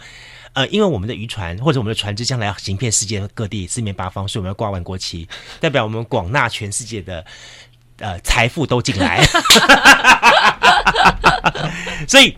[0.53, 5.27] 呃，因为我们的渔船或者我们的船只将来要行遍世界各地四面八方，所以我们要挂万国旗，
[5.62, 7.23] 代表我们广纳全世界的
[7.99, 9.23] 呃财富都进来，
[12.08, 12.36] 所以。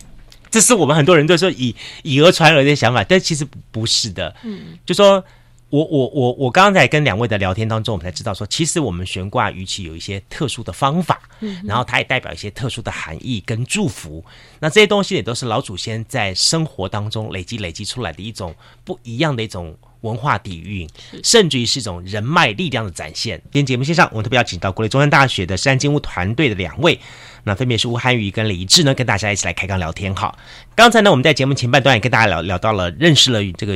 [0.50, 4.34] 这是我们很多人都说以以讹传讹的想法，但其实不是的。
[4.44, 5.22] 嗯，就说
[5.70, 14.24] 我我我我刚刚在跟两位的聊天当中，我们才知道说，其实我们悬挂鱼旗有一些特殊的方法，嗯，然后它也代表一些特殊的含义跟祝福。
[14.60, 18.54] 那这些东西也都是老祖先在生活当中累积累积出来的一种
[18.84, 19.76] 不一样的一种。
[20.02, 20.88] 文化底蕴，
[21.24, 23.36] 甚至于是一种人脉力量的展现。
[23.50, 26.96] 今天节目线上，我们特别邀请到国立中山大学的山金屋团队的两位，
[27.42, 30.14] 那分别是吴涵宇跟李宜志呢，跟大家一起来开刚聊天。
[30.14, 30.32] 哈，
[30.76, 33.74] 刚才呢，我们在节目前半段也跟大家聊聊到了，认识了这个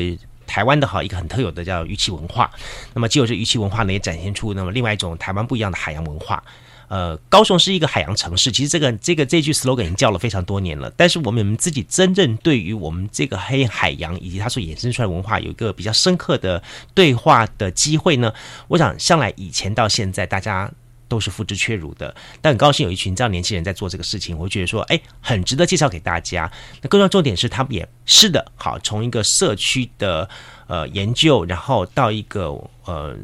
[0.52, 2.50] 台湾的哈一个很特有的叫鱼鳍文化。
[2.92, 6.44] 那么，既有这鱼鳍文化呢，也展现出那么另外一种台湾不一样的海洋文化。
[6.88, 10.92] 呃，高雄是一个海洋城市，其实这个这个这句 slogan 已经叫了非常多年了。
[10.94, 16.62] 但是我们自己真正对于我们这个黑海洋以及它所衍生出来文化有一个比较深刻的
[16.92, 18.30] 对话的机会呢，
[18.68, 20.70] 我想向来以前到现在大家
[21.12, 22.14] 都是付之阙如的。
[22.40, 26.50] 但很高兴有一群这样年轻人在做这个事情，我会觉得说，哎，很值得介绍给大家。
[26.80, 30.28] 那更重要重点是，他们也是的，好，从一个社区的。
[30.68, 32.48] 呃，研究，然后到一个
[32.86, 33.14] 呃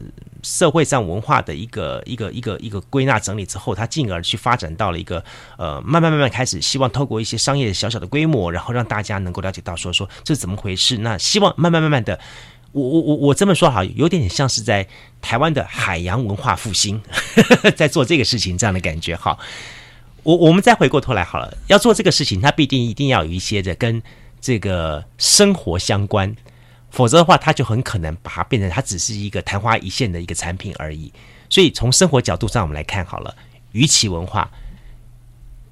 [0.42, 5.24] 社会上文化的一个一个一个一个归纳整理之后，他进而去发展到了一个
[5.56, 10.98] 呃慢慢慢慢开始，希望透过一些商业小小的规模，然后让大家能够了解到说说这是怎么回事。
[10.98, 12.20] 那希望慢慢慢慢的，
[12.72, 14.86] 我我我我这么说好，有点像是在
[15.22, 17.02] 台湾的海洋文化复兴，
[17.74, 19.16] 在做这个事情这样的感觉。
[19.16, 19.38] 哈，
[20.22, 24.02] 我我们再回过头来好了，要做这个事情，它必定一定要有一些的跟
[24.40, 26.36] 这个生活相关。
[26.90, 31.10] 否则的话，它就很可能把它变成它只是一个昙花一现的一个产品而已。
[31.48, 33.34] 所以从生活角度上，我们来看好了，
[33.72, 34.50] 鱼鳍文化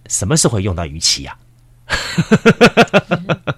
[0.08, 1.36] 什么时候会用到鱼鳍呀？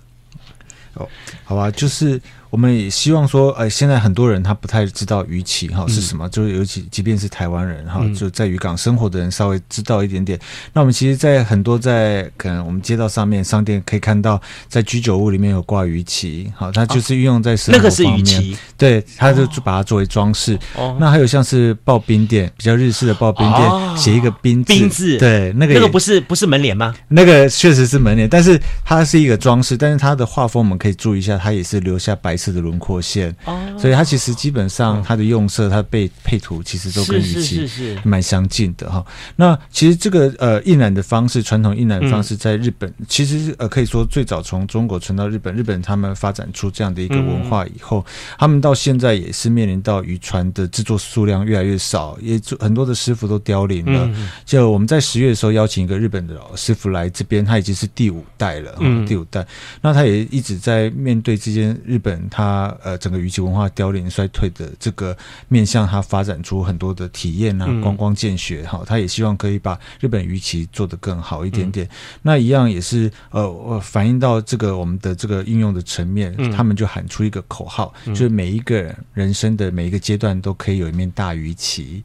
[0.94, 1.08] 哦，
[1.44, 2.20] 好吧，就是。
[2.50, 10.38] 我们也希望说，呃，现在很多人他不太知道鱼鳍哈是什么，嗯、就是尤其即便是台湾人哈，就在渔港生活的人稍微知道一点点。
[10.38, 17.92] 嗯、那我们其实，在很多在可能我们街道上面商店可以看到，在居酒屋里面有挂鱼鳍，好，它就是运用在生活方面。
[17.92, 20.58] 哦、那个是鱼鳍，对，它就把它作为装饰。
[20.74, 26.94] 哦，那还有像是刨冰店，比较日式的刨冰店，写、哦、一个冰字，冰字，对，那个那个不是不是门帘吗？
[27.08, 32.37] 那个确实是门帘，但是它是一个装饰，但是它的画风我们可以注意一下，它也是留下白。
[32.38, 33.34] 色的轮廓线，
[33.76, 37.68] 所以它其实基本上它的用色，它被配图其实都跟鱼期
[38.02, 39.04] 蛮相近的哈。
[39.36, 48.04] 那其实这个呃印染的方式，传统印染方式在日本，其实呃可以说最早从中国传到日本，日本他们发展出这样的一个文化以后，
[48.38, 54.10] 他们到现在也是面临到渔船的制作数量越来越少，也很多的师傅都凋零了。
[54.44, 59.06] 就我们在十月的时候邀请一个日本的师傅来这边，他已经是第五代了，嗯。
[59.06, 59.46] 第五代，
[59.80, 61.28] 那他也一直在面对。
[61.28, 65.16] 对这件日本它呃整个鱼旗文化凋零衰退的这个
[65.48, 71.86] 面向，它发展出很多的体验啊，观光见学哈，他、嗯、也希望可以把日本鱼旗做得更好一点点。
[71.86, 71.90] 嗯、
[72.22, 82.02] 那一样也是呃反映到这个我们的这个应用的层面，嗯、他们就喊出一个口号，嗯、就是每一个人人生的每一个阶段都可以有一面大鱼旗，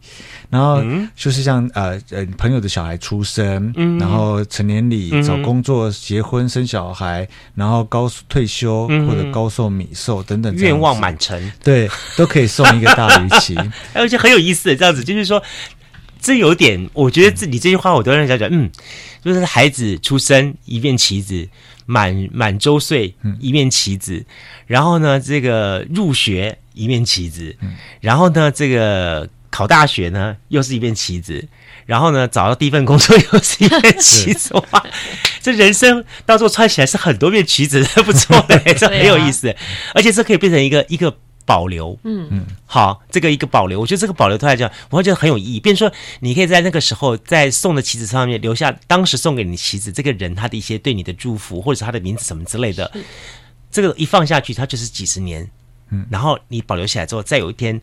[0.50, 0.84] 然后
[1.16, 13.58] 就是像呃呃朋友的小孩出生，嗯、然后成年礼找工作、结婚生小孩，然后高退休或者高寿米寿等等，愿望满成，对，都可以送一个大鱼旗，
[13.94, 15.42] 而且很有意思这样子，就是说
[16.22, 18.70] 这有点，我觉得这你这句话我都让人家讲，嗯，
[19.24, 21.48] 就是孩子出生一面旗子，
[21.86, 24.26] 满满周岁一面旗子，嗯、
[24.68, 31.48] 然后呢，这个入学一面旗子，嗯、然后呢，这个考大学呢又是一面旗子。
[31.86, 34.86] 然后呢，找到第一份工作又是一面旗子，哇，
[35.42, 39.56] 这人生到时候串起来是很多面旗子，不错的，这 很有意思，啊、
[39.94, 41.16] 而且这可以变成一个一个
[41.46, 42.28] 保留，嗯。
[42.32, 45.60] 嗯，好，这个一个保留，我觉得这个保留对来讲，我会觉得很有意义。
[45.60, 45.92] 比如说，
[46.22, 52.90] 你可以在那个时候在送的旗子上面留下当时送给你旗子这个人他的一些对你的祝福，或者是他的名字什么之类的，
[53.70, 55.50] 这个一放下去，它就是几十年，
[55.90, 57.82] 嗯，然后你保留起来之后，再有一天。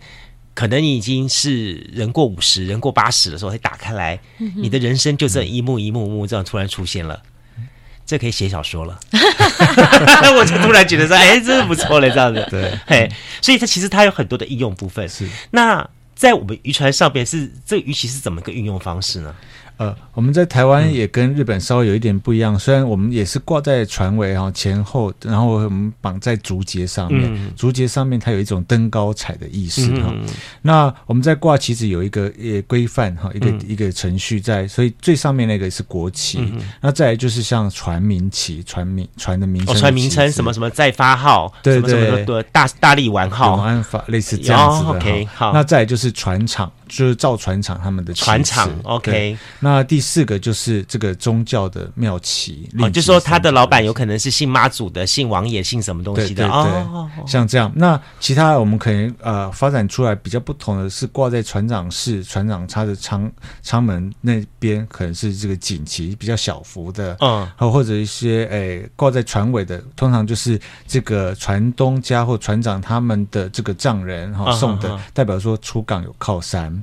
[0.54, 4.20] 可能你已经是人过五十、人过八十的时候，会打开来，
[4.56, 7.22] 你的人生就这一幕一幕幕这样突然出现了，
[7.56, 7.66] 嗯、
[8.04, 8.98] 这可以写小说了。
[10.36, 12.46] 我就突然觉得说，哎，真的不错了，这样子。
[12.50, 13.10] 对，嘿，
[13.40, 15.08] 所以它其实它有很多的应用部分。
[15.08, 19.34] 是，那在我们渔船上边是这个鱼鳍是怎么个运用方式呢？
[19.80, 30.12] 呃，我们在台湾也跟日本稍微有一点不一样，嗯、虽然我们也是挂在船尾哈前后，然后我们绑在竹节上面，嗯、竹节上面它有一种登高踩的意思哈。
[30.12, 30.26] 嗯、
[30.60, 42.10] 那我们在挂旗子有一个也规范哈，一个、嗯、一个程序在，所以最上面那个是国旗，嗯、那再来就是像船名旗、船名船的名称、哦，船名称什么什么再发号，对对。
[42.10, 46.70] 对，对大大力丸号、永安法类似这样子的、哦、OK 好，那再来就是船厂。
[46.90, 49.38] 就是造船厂他们的船厂，OK。
[49.60, 57.70] 那第四个就是这个宗教的庙旗，哦，就是说他的老板有可能是信妈祖的，信王爷，信什么东西的，对对对，哦，像这样。
[57.74, 63.30] 那其他我们可能呃发展出来比较不同的是挂在船长室，船长他的舱
[63.62, 76.82] 舱门那边可能是这个锦旗，比较小幅的，嗯，或者一些诶挂在船尾的，通常就是这个船东家或船长他们的这个丈人哈送的，代表说出港有靠山。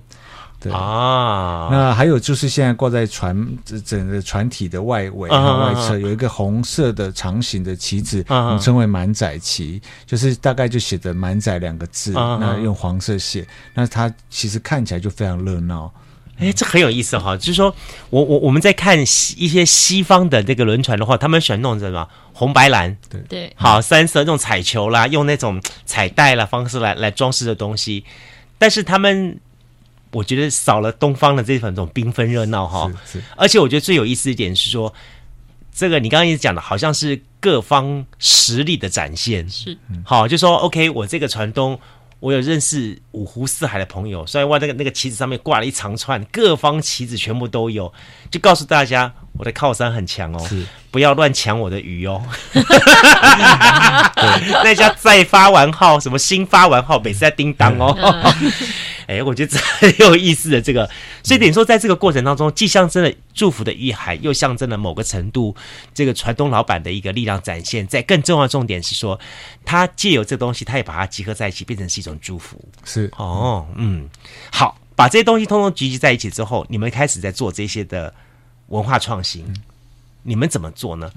[0.59, 0.73] 对。
[0.73, 3.47] 啊，那还有就是现在挂在船
[3.85, 15.91] 整个船体的外围和外侧有一个红色的长形的旗子，我们称为满载旗，就是大概就写着“满载”两个字，那用黄色写，那它其实看起来就非常热闹。
[16.39, 17.75] 哎，这很有意思哈，就是说
[18.09, 23.21] 我我我们在看西一些西方的这个轮船的话，他们喜欢弄什么红白蓝，对。
[23.29, 28.03] 对，好三色那种彩球啦，用那种彩带啦方式来来装饰的东西，
[28.57, 29.39] 但是他们。
[30.11, 34.93] 我觉得少了东方的这份这种缤纷热闹哈，是是，而且我觉得最有意思一点是说，
[35.73, 41.79] 这个你刚刚一直讲的，好像是各方实力的展现，是，好，就说 OK，我这个船东，
[42.19, 47.91] 我有认识五湖四海的朋友，所以哇，那个那个旗子上面挂了一长串，各方旗子全部都有，
[48.31, 52.23] 就告诉大家我的靠山很强哦，是，不要乱抢我的鱼哦，
[54.63, 57.95] 那家再发完号，什么新发完号，每次在叮当哦。
[59.07, 60.89] 嗯哎，我觉得这 很有意思的这个，
[61.23, 65.55] 所以等于说，在这个过程当中，既象征了祝福的意涵，又象征了某个程度
[65.93, 67.87] 这个船东老板的一个力量展现。
[67.87, 69.17] 在更重要的重点是说，
[69.63, 72.61] 他借由这东西，他也把它集合在一起，变成是一种祝福。
[72.83, 74.09] 是哦，嗯，
[74.51, 78.13] 好，把这些东西通通聚集在一起之后，你们开始在做这些的
[78.67, 79.45] 文化创新，
[80.23, 81.09] 你们怎么做呢？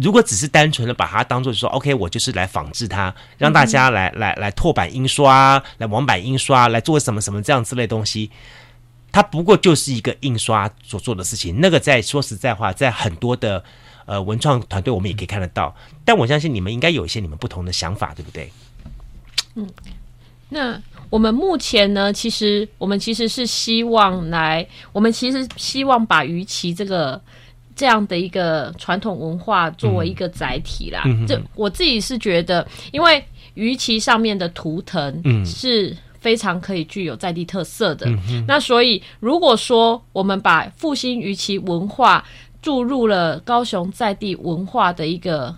[0.00, 8.30] 如果只是单纯的把它当做说，OK，我就是来仿制它，让大家来来来拓版印刷，来网版印刷，来做什么什么这样之类东西，
[9.10, 11.60] 它不过就是一个印刷所做的事情。
[11.60, 13.64] 那个在说实在话，在很多的
[14.06, 15.74] 呃文创团队，我们也可以看得到。
[16.04, 18.52] 但我相信你们应该有一些你们不同的想法，对不对？
[19.56, 19.68] 嗯，
[20.50, 20.80] 那
[21.10, 27.20] 我们目前呢，其实我们其实是希望来，我们其实希望把鱼鳍这个。
[27.78, 38.10] 这样的一个传统文化作为一个载体啦，这、嗯、我自己是觉得，因为鱼鳍上面的图腾是非常可以具有在地特色的。
[38.28, 42.24] 嗯、那所以，如果说我们把复兴鱼鳍文化
[42.60, 45.54] 注入了高雄在地文化的一个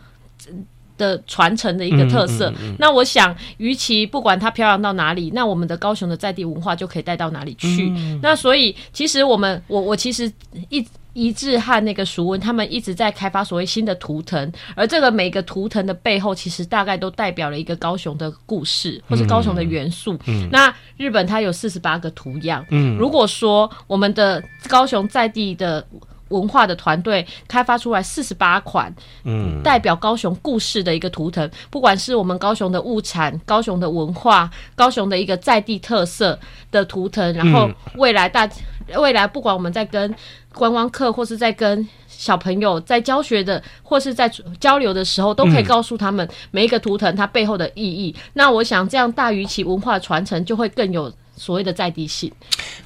[1.00, 2.52] 的传承的一个特色。
[2.78, 7.90] 那我想，与其不管它飘扬到哪里，那我们的高雄的在地文化就可以带到哪里去。
[7.96, 10.30] 嗯、那所以，其实我们我我其实
[10.68, 10.86] 一。
[11.12, 20.16] 一致和那个熟文，他们一直在开发所谓新的图腾，而这个每个图腾的背后，其实大概都代表了一个高雄的故事，或是高雄的元素。
[20.28, 22.64] 嗯，那日本它有四十八个图样。
[22.70, 25.84] 嗯，如果说我们的高雄在地的
[26.30, 36.36] 文化的团队开发出来四十八款，嗯，代表高雄故事的一个图腾，不管是我们高雄的物产、高雄的文化、高雄的一个在地特色
[36.72, 38.48] 的图腾，然后未来大
[38.96, 40.12] 未来不管我们在跟
[40.52, 48.14] 观光客或是在跟小朋友在教学的，或是在交流的时候，都可以告诉他们每一个图腾它背后的意义。
[48.16, 52.30] 嗯、那我想这样大于其文化传承就会更有所谓的在地性。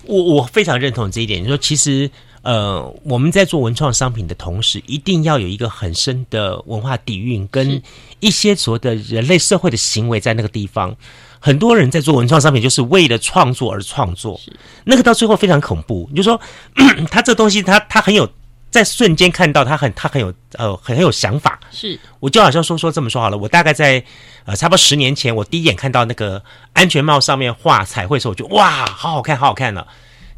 [0.06, 1.42] 我我非常认同这一点。
[1.42, 2.10] 你说其实
[2.44, 7.82] 呃，我们在做文创商品的同时，一定要有一个很深的文化底蕴，跟
[8.20, 10.94] 一些所谓的人类社会的行为在那个地方。
[11.40, 14.38] 很多人在做文创商品，就是为了创作而创作，
[14.84, 16.08] 那个到最后非常恐怖。
[16.14, 16.40] 就是说
[17.10, 18.28] 他这东西他，他他很有，
[18.70, 21.58] 在瞬间看到他很他很有呃很很有想法。
[21.70, 23.38] 是，我就好像说说这么说好了。
[23.38, 24.02] 我大概在
[24.44, 26.42] 呃差不多十年前，我第一眼看到那个
[26.72, 29.86] 安全帽上面画彩绘的时候，我就哇，好好看，好好看了。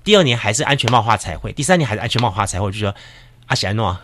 [0.07, 2.95] 第二年还是安全帽画彩绘，第三年还是安全帽画彩绘，我就说
[3.47, 3.95] 阿喜安诺，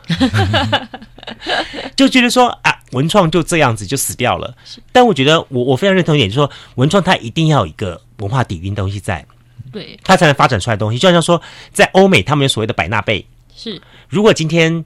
[1.97, 2.81] 就觉得说啊。
[2.93, 4.55] 文创就这样子就死掉了，
[4.93, 9.25] 但我觉得我我非常认同一点，就是说文创它一定要有一个文化底蕴东西在，
[9.73, 10.99] 对，它才能发展出来的东西。
[10.99, 11.41] 就好像说，
[11.73, 13.27] 在欧美他们有所谓的百纳贝，
[13.57, 13.81] 是。
[14.11, 14.85] 如果今天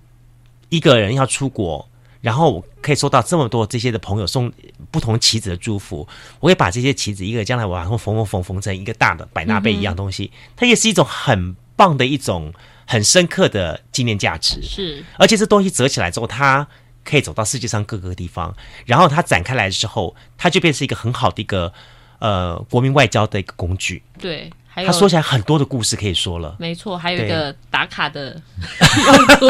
[0.69, 1.89] 一个人要出国，
[2.27, 4.53] 然后我可以收到这么多这些的朋友送
[4.91, 6.09] 不同棋子的祝福，
[6.41, 12.53] 我会把这些棋子一个将来我然后缝缝缝缝成一个大的百纳贝一样东西，嗯、它也是一种很棒的一种
[12.85, 14.61] 很深刻的纪念价值。
[14.61, 16.66] 是，而且这东西折起来之后，它。
[17.09, 18.53] 可以走到世界上各个地方，
[18.85, 21.72] 然后它展开来之后，它就变成一个很好的一个
[22.18, 24.03] 呃国民外交的一个工具。
[24.18, 26.55] 对，还有它说起来很多的故事可以说了。
[26.59, 28.39] 没错，还有一个打卡的
[29.07, 29.49] 用途，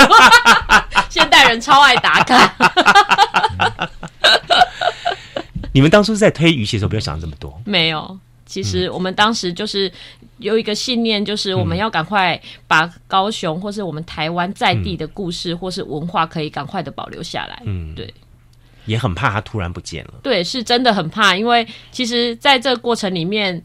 [1.11, 3.91] 现代人超爱打卡。
[5.75, 7.61] 你们当初在推鱼期的时候，不要想这么多？
[7.65, 8.17] 没有。
[8.47, 9.93] 其实我们当时就是
[10.39, 17.61] 有一个信念，就是我们要赶快把高雄或是我们台湾在地的故事或是文化，可以赶快的保留下来。
[17.65, 18.15] 嗯，对，
[18.85, 20.15] 也很怕它突然不见了。
[20.23, 23.61] 对，是真的很怕，因为其实在这个过程里面，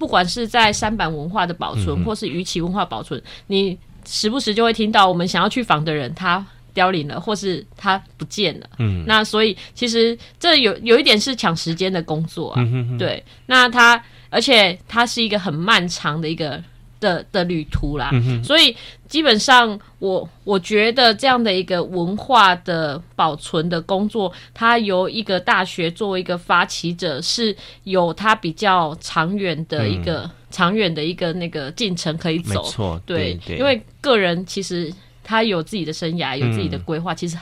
[0.00, 6.44] 不管是在山板文化的保存，或是鱼鳍文化保存，你时不时就会听到我们想要去访的人他
[6.74, 8.66] 凋零了，或是他不见了。
[8.78, 12.66] 嗯，那所以其实这有有一点是抢时间的工作啊。
[12.98, 14.02] 对，那他。
[14.32, 16.62] 而且它是一个很漫长的一个
[17.00, 18.10] 的的旅途啦，
[18.44, 18.76] 所以
[19.08, 32.62] 基本上我我觉得这样的一个文化的保存的工作，它由一个大学作为一个发起者，是有它比较长远的一个、嗯、长远的一个那个进程可以走。
[32.62, 34.92] 没错，对，对，对，因为个人其实
[35.24, 37.36] 他有自己的生涯，有自己的规划，嗯、其实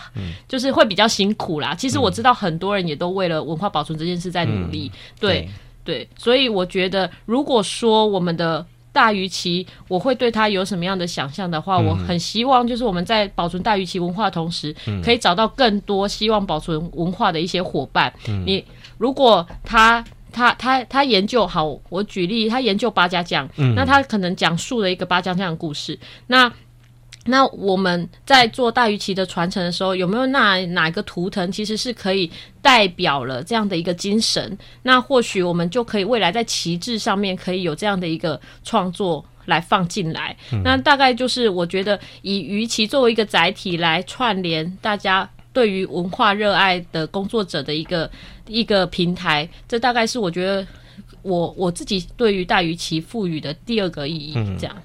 [0.47, 1.75] 就是会比较辛苦啦。
[1.75, 4.91] 其实我知道很多人也都为了文化保存这件事在努力。
[5.19, 5.49] 对
[5.85, 8.65] 对，所以我觉得，如果说我们的
[8.99, 18.12] 大鱼鳍，我会对它有什么样的想象的话，嗯、我很希望就是我们在保存大鱼鳍文化的同时，嗯、可以找到更多希望保存文化的一些伙伴。
[18.26, 18.64] 嗯、你
[18.99, 25.96] 如果他他他他研究好，我举例，他研究八家将，嗯、那他可能讲述了一个八家将的故事，
[26.26, 26.53] 那。
[27.29, 34.59] 那我们在做大鱼旗的传承的时候，有没有那哪一个图腾其实是可以代表了这样的一个精神？
[34.83, 40.37] 那或许我们就可以未来在旗帜上面可以有这样的一个创作来放进来。
[40.53, 48.11] 嗯、那大概就是我觉得以鱼旗作为一个载体来串联大家对于文化热爱的工作者的一个
[48.47, 50.66] 一个平台，这大概是我觉得。
[51.23, 54.77] 我我自己对于大鱼旗赋予的第二个意义，这样，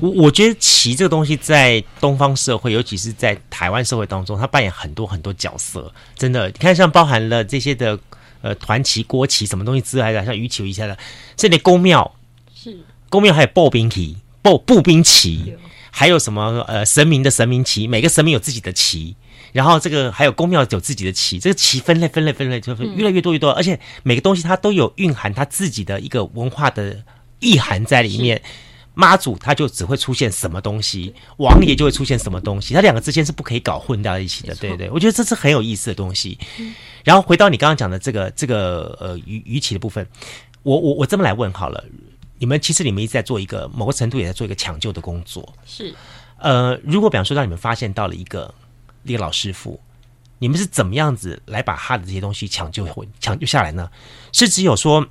[0.00, 5.92] 我、嗯、我觉得旗这个东西在东方社会，尤其是在台湾社会当中，它扮演很多很多角色。
[6.16, 7.98] 真的，你看，像包含了这些的
[8.40, 10.96] 呃团旗、国旗什么东西之类的，像鱼旗一下的，
[11.36, 12.14] 这里宫庙
[12.54, 12.78] 是
[13.08, 15.54] 宫庙，还有步兵旗、步步兵旗，
[15.90, 19.14] 还有什么呃神明的神明旗，每个神明有自己的旗。
[19.52, 27.04] 然后这个还有宫庙有自己的旗，这个旗分类分类分类就是越来越多越多，嗯、而且每个东西它都有蕴含它自己的一个文化的
[27.38, 28.42] 意涵在里面。
[28.94, 34.54] 妈祖它就只会出现什么东西，王爷就会出现什么东西，它两个之间是不可以搞混在一起的。
[34.56, 36.38] 对对，我觉得这是很有意思的东西。
[37.02, 40.06] 然后回到你刚刚讲的这个这个呃鱼鱼鳍的部分，
[40.62, 41.82] 我我我这么来问好了，
[42.38, 45.50] 你们其实你们一直在做一个某个程度也在做一个抢救的工作。
[45.64, 45.94] 是，
[46.36, 48.54] 呃，如果比方说让你们发现到了一个。
[49.02, 49.80] 那个老师傅，
[50.38, 53.90] 你们是怎么样子来把他的这些东西抢救回抢救下来呢？
[54.32, 55.06] 是只有说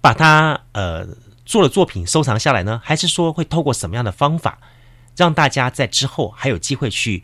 [0.00, 1.06] 把他呃
[1.44, 4.58] 做的作品收藏下来呢，还是说会透过什么样的方法，
[5.16, 7.22] 让大家在之后还有机会去，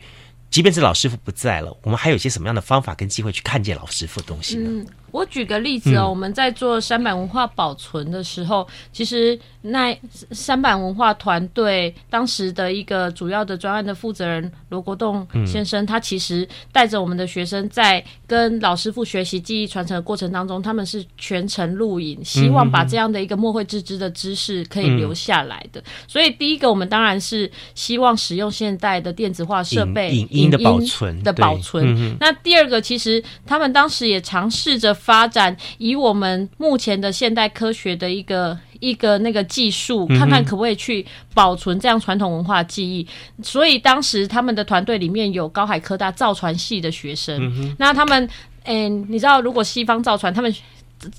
[0.49, 4.85] 即便是老师傅不在了，我们还有一些什么样的方法跟机会去看见老师傅的东西呢？
[5.13, 9.95] 我举个例子哦，嗯、我们在做山板文化保存的时候，其实那
[10.31, 25.79] 山板文化团队当时的一个主要的专案的负责人罗国栋先生，嗯、他其实带着我们的学生在跟老师傅学习技艺传承的过程当中，他们是全程录影，希望把这样的一个墨绘制织的知识可以留下来的。
[25.81, 31.85] 嗯、所以第一个，我们当然是希望使用现代的电子化设备，影音的保存的保存。
[31.95, 34.91] 嗯、那第二个，其实他们当时也尝试着。
[35.03, 43.05] 发展以我们目前的现代科学的一个一个那个技术，看看可不可以去保存这样传统文化记忆。
[43.37, 48.23] 嗯、所以当时他们的团队里面有高海科大造船系的学生，嗯、那他们，
[48.63, 50.55] 嗯、欸，你知道，如果西方造船，他们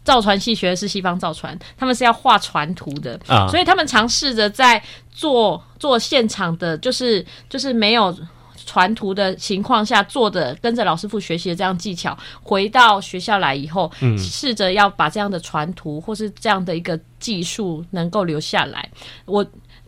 [0.02, 4.82] 造船系学的是西方造船，他们是要画船图的啊，所以他们尝试着在
[5.12, 8.16] 做做现场的，就是就是没有。
[8.64, 18.88] 传图的情况下做的，跟着老师傅学习的这样技巧，回到学校来以后，嗯，试着要把这样的传图或是这样的一个技术能够留下来。
[19.26, 19.44] 我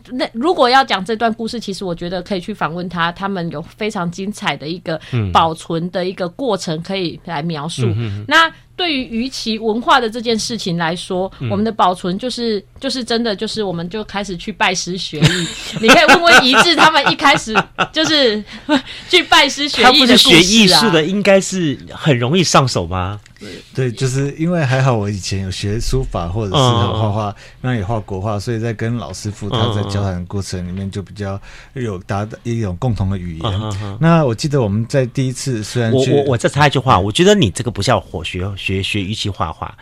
[0.09, 4.99] 那如果要讲这段故事，其实我觉得可以去访问他，他们有非常精彩的一个
[5.33, 7.83] 保存的一个过程可以来描述。
[7.95, 8.51] 嗯、那。
[8.77, 15.47] 对于鱼鳍文化的这件事情来说，嗯、我们的保存就是就是真的就是我们就开始去拜师学艺。
[15.81, 17.53] 你可以问问一志，他们一开始
[17.91, 18.41] 就是
[19.09, 23.19] 去拜师学艺的故是学艺术的，应该是很容易上手吗？
[23.73, 31.39] 对，就是因为还好我以前有学书法或者是画画，那、嗯、也画国画，所以在跟老师傅他在交谈的过程里面就比较
[31.73, 33.61] 有达到一种共同的语言。
[33.99, 39.75] 那我记得我们在第一次虽然我我我再插一句话，我觉得你这个不叫火学学学鱼鳍画画。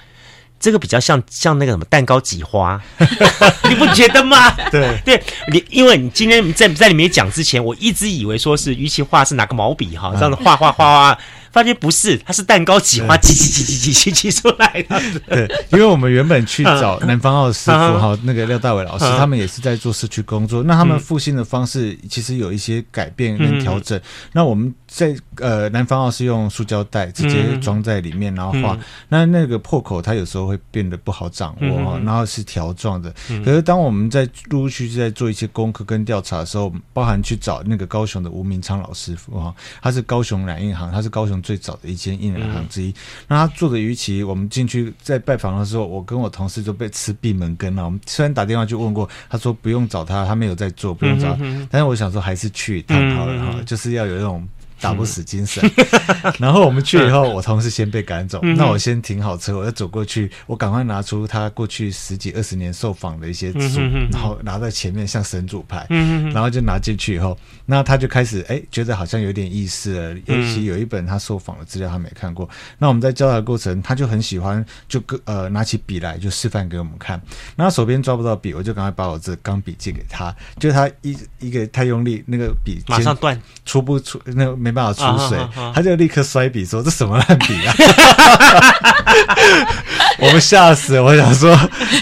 [0.58, 2.82] 这个比较像像那个什么蛋糕挤花，
[3.70, 4.52] 你不觉得吗？
[4.72, 4.98] 对。
[5.04, 11.20] 对，你因为你今天在在里面讲之前，我一直以为说是鱼鳍画是拿个毛笔哈，这样子画画画画，
[11.56, 15.02] 发现不是，它是蛋糕挤花挤挤挤挤挤挤挤出来的。
[15.26, 23.98] 对，因为我们原本去找 南方澳的师傅哈，那个廖大伟老师，他们也是在做社区工作，那他们复兴的方式其实有一些改变跟调整。
[24.34, 28.78] 那我们在呃南方澳是用塑胶袋直接装在里面，然后画，
[29.10, 30.60] 那那个破口它有时候会。
[30.72, 33.14] 变得不好掌握，嗯、然后是条状的。
[33.30, 42.90] 嗯、可是当我们在陆续在做一些功课跟调查的时候，包含去找那个高雄的吴明昌老师傅哈，他是高雄染印行，他是高雄最早的一间印染行之一。
[42.90, 42.94] 嗯、
[43.30, 47.86] 那他做的鱼鳍，我们进去在拜访的时候，我跟我同事就被吃闭门羹了。
[47.86, 51.38] 我们虽然打电话去问过，他说不用找他，他没有在做，不用找。
[51.70, 54.46] 但是我想说，还是去一趟好了哈，就是要有那种。
[54.86, 55.68] 打不死精神，
[56.38, 63.80] 然后我们去以后，我同事先被赶走，那我先停好车，我要走过去，我赶快拿出他过去十几二十年受访的一些书，
[64.12, 77.20] 然后拿在前面像神主牌，然后就拿进去以后，那他就开始哎觉得好像有点意思了，尤其有一本他受访的资料他没看过，那我们在教他的过程，他就很喜欢，就呃拿起笔来就示范给我们看，
[77.56, 84.75] 那他手边抓不到笔，我就赶快把我这钢笔借给他，就他一一个太用力，那个笔马上断，出不出那个没。
[84.76, 85.40] 没办法出水，
[85.74, 87.74] 他就立刻摔笔说：“这什么烂笔啊！”
[90.20, 91.58] 我们吓死了，我想说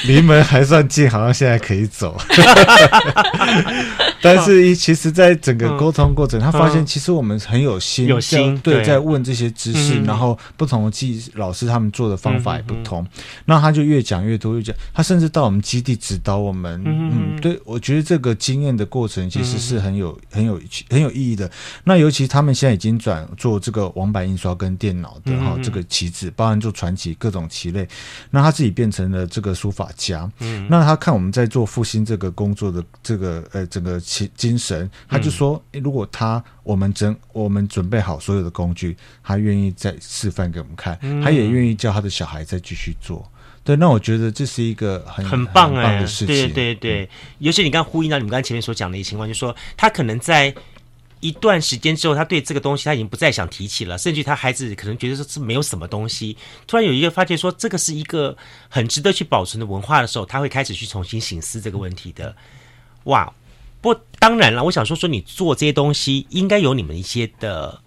[0.06, 2.18] 离门还算近，好像现在可以走。
[4.22, 13.06] 但是，其实，在整个沟通过程，他发现其实我们很有心，有心对，在问这些知识，然后不同的技老师他们做的方法也不同，
[13.46, 14.74] 那他就越讲越多，越讲。
[14.94, 20.60] 他甚至到我们基地指导我们，嗯，对，我觉得这个经验的过程其实是很有、很有、
[20.90, 21.50] 很有意义的。
[21.84, 22.53] 那尤其他们。
[22.54, 27.88] 现在已经转做这个网版印刷跟电脑的哈，这个旗子，包含做传奇各种棋类，
[28.30, 30.30] 那他自己变成了这个书法家。
[30.40, 43.30] 嗯，那他看我们在做复兴这个工作的这个呃整个其精神，他就说，如果他我们整我们准备好所有的工具，他愿意再示范给我们看，他也愿意教他的小孩再继续做。
[43.64, 46.28] 对，那我觉得这是一个很很棒哎的事情。
[46.28, 50.54] 对对对，尤其你刚呼应到你们刚才前面所讲的一个情况，就是说他可能在。
[51.24, 56.36] 一段时间之后，他对这个东西他已经不再想提起了，甚至他孩子可能觉得说是没有什么东西。
[56.68, 58.36] 突然有一个发觉说这个是一个
[58.68, 62.36] 很值得去保存的文化的时候，他会开始去重新醒思这个问题的。
[63.06, 63.34] 哇！
[63.82, 67.82] 不过当然了，我想说说你做这些东西应该有你们一些的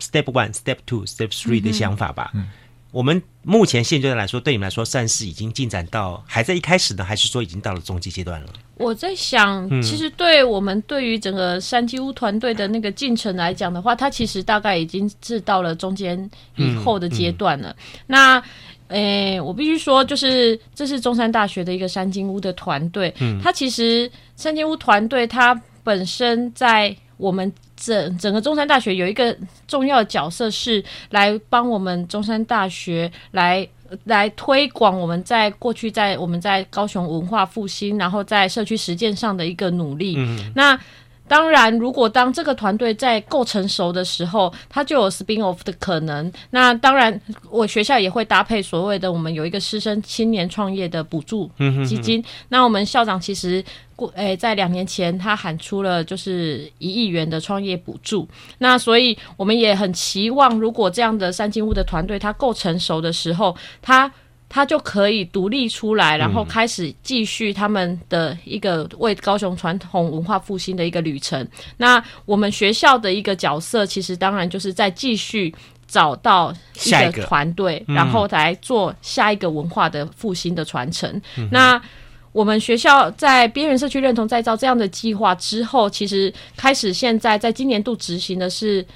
[0.00, 2.30] step one、step two、step three 的想法吧？
[2.34, 2.48] 嗯，
[2.94, 8.46] 我们目前现阶段来说，对你们来说算是已经进展到还在一开始呢，还是说已经到了中期阶段了？
[8.76, 17.70] 我在想，其实对我们对于整个山鸡屋团队的那个进程来讲的话，它其实大概已经是到了中间以后的阶段了。
[17.70, 18.42] 嗯嗯、那，
[18.86, 27.52] 诶、欸，我必须说，就是这是中山大学的一个山金屋的团队，嗯，它其实山金屋团队它本身在我们。
[27.84, 33.66] 整整个中山大学有一个重要的角色，是来帮我们中山大学来
[34.04, 40.14] 来推广我们在过去在我们在高雄文化复兴，然后在社区实践上的一个努力。
[40.16, 40.78] 嗯，那。
[41.26, 46.30] 当然，如果当这个团队在够成熟的时候，它就有 spin off 的可能。
[46.50, 47.18] 那当然，
[47.50, 51.50] 我学校也会搭配所谓的我们有一个师生青年创业的补助
[51.86, 52.22] 基金。
[52.48, 53.64] 那我们校长其实
[53.96, 58.28] 过诶，在两年前他喊出了就是一亿元的创业补助。
[58.58, 64.12] 那所以我们也很期望，如果这样的三金屋的团队它够成熟的时候，它。
[64.54, 71.44] 他就可以独立出来，然后开始继续他们的一个为高雄传统文化复兴的一个旅程。
[71.76, 75.52] 那我们学校的一个角色，其实当然就是在继续
[75.88, 76.54] 找到
[76.86, 81.20] 一个团队，然后来做下一个文化的复兴的传承。
[81.50, 81.82] 那
[82.30, 88.86] 我们学校在边缘社区认同再造这样的计划之后，其实开始现在在今年度执行的是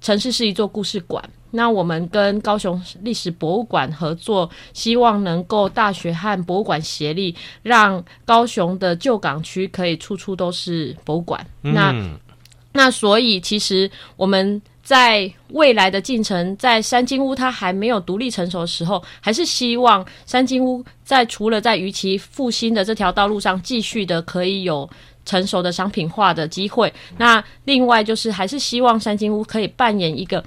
[0.00, 1.22] 城市是一座故事馆。
[1.56, 7.32] 那我们跟高雄历史博物馆合作，希望能够大学和博物馆协力，
[7.62, 11.46] 让高雄的旧港区可以处处都是博物馆。
[11.62, 11.72] 嗯。
[11.72, 11.94] 那
[12.72, 24.90] 那所以其实我们在未来的进程，在三金屋它还没有独立成熟的时候，还是希望三金屋在除了在鱼期复兴的这条道路上，继续的可以有。
[25.24, 26.92] 成熟的商品化的机会。
[27.18, 30.42] 那另外就是，还是希望三金屋可以扮演一个，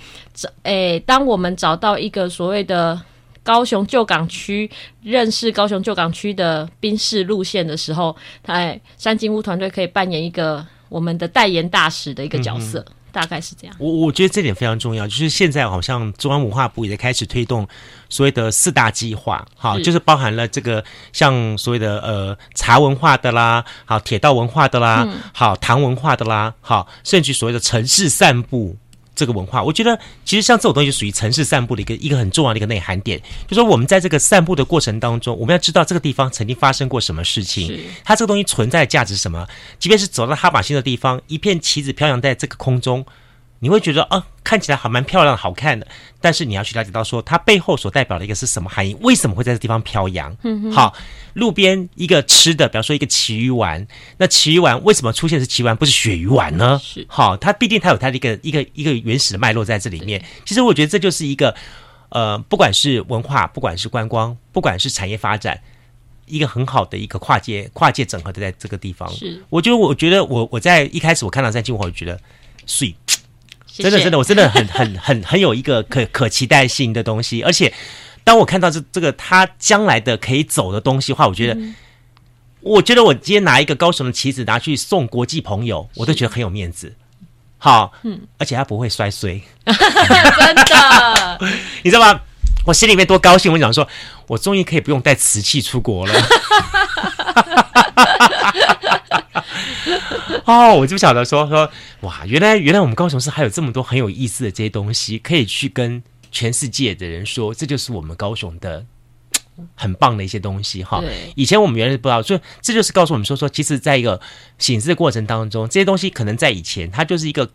[0.64, 3.00] 诶、当我们找到一个所谓的
[3.44, 4.70] 高雄旧港区，
[5.02, 8.16] 认识高雄旧港区的宾士路线的时候，
[8.46, 12.86] 哎，山金屋团队可以扮演一个我们的代言大使的一个角色。
[13.12, 17.68] 大概是这样，我我觉得这点非常重要，就是现在好像中央文化部也在开始推动
[18.10, 20.84] 所谓的四大计划，好，就是包含了这个
[21.14, 28.78] 像所谓的呃茶文化的啦，好铁道文化的啦，好糖文化的啦，好甚至所谓的城市散步。
[29.18, 33.20] 这个文化，我觉得其实像这种东西，属于城市散步的一个一个很重要的一个内涵点。
[33.48, 39.48] 就说我们在这个散步的过程当中，我们要知道这个地方曾经发生过什么事情，它这个东西存在的价值是什么。
[39.80, 43.04] 即便是走到哈马星的地方，一片旗子飘扬在这个空中。
[43.60, 45.88] 你会觉得啊，看起来还蛮漂亮、好看的，
[46.22, 48.96] 但是你要去了解到说，它背后所代表的一个是什么含义？
[49.02, 50.36] 为什么会在这地方飘扬？
[50.44, 50.94] 嗯，好，
[51.34, 53.88] 路边一个吃的，比方说一个旗鱼丸，
[54.18, 56.80] 那旗鱼丸为什么出现是旗鱼丸，不是鳕鱼丸呢？
[56.84, 60.24] 是，好，它毕竟它有它的一个一个一个原始的脉络在这里面。
[60.46, 61.56] 其实我觉得这就是一个
[62.10, 65.60] 呃，不管是文化，不管是观光，不管是产业发展，
[66.28, 69.12] 一个很好的一个跨界跨界整合的在这个地方。
[69.12, 72.20] 是，我觉得我觉得我我在一开始我看到在进我就觉得
[72.68, 72.96] 碎。
[73.84, 77.44] 真的，真的，我真的很、很、很、很有一个可 可期待性的东西。
[77.44, 77.74] 而且，
[78.24, 81.76] 当我看到这这个他将来的可以走的东西的话，我觉得，嗯、
[82.62, 86.94] 我觉得我今天拿一个高雄的旗子拿去送国际朋友，我都觉得很有面子。
[87.60, 91.40] 好，嗯，而且他不会摔碎， 真的，
[91.84, 92.22] 你知道吗？
[92.68, 93.54] 我心里面多高兴！
[93.54, 93.88] 我想说，
[94.28, 96.14] 我终于可以不用带瓷器出国了。
[100.44, 108.86] 哦，我就不晓得说说哇，原来原来我们高雄市还有这么多很有意思的这些东西，可以去跟全世界的人说，这就是我们高雄的
[109.76, 111.02] 很棒的一些东西哈。
[111.36, 114.20] 以前我们原来不知道，所以这就是告诉我们说说，其实在一个
[114.58, 117.50] 醒思的过程当中，这些东西可能在以前它就是一个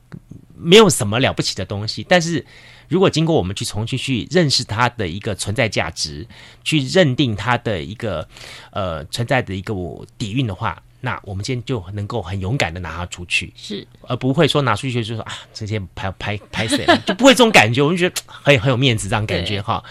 [0.63, 2.45] 没有什么了不起的东西，但是
[2.89, 6.27] 如果经过我们去重新去认识它的一个存在价值，
[6.63, 8.29] 去认定它的一个
[8.71, 9.75] 呃存在的一个
[10.17, 10.83] 底蕴的话。
[11.05, 17.83] 那我们今天就能够很勇敢的拿它出去，是，而不会说拿出去就是说啊，这些拍拍拍谁了， 就不会这种感觉。
[17.83, 19.83] 我们觉得很很有面子，这样感觉哈。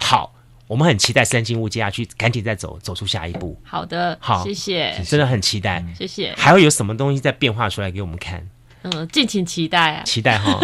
[0.00, 0.34] 好，
[0.66, 3.56] 我们很期待三金屋接下去，赶紧再走走出下一步。
[3.62, 6.34] 好的，好，谢谢，真的很期待，谢谢。
[6.36, 8.44] 还会有什么东西在变化出来给我们看？
[8.92, 10.02] 嗯，敬请期待啊！
[10.04, 10.60] 期待哈，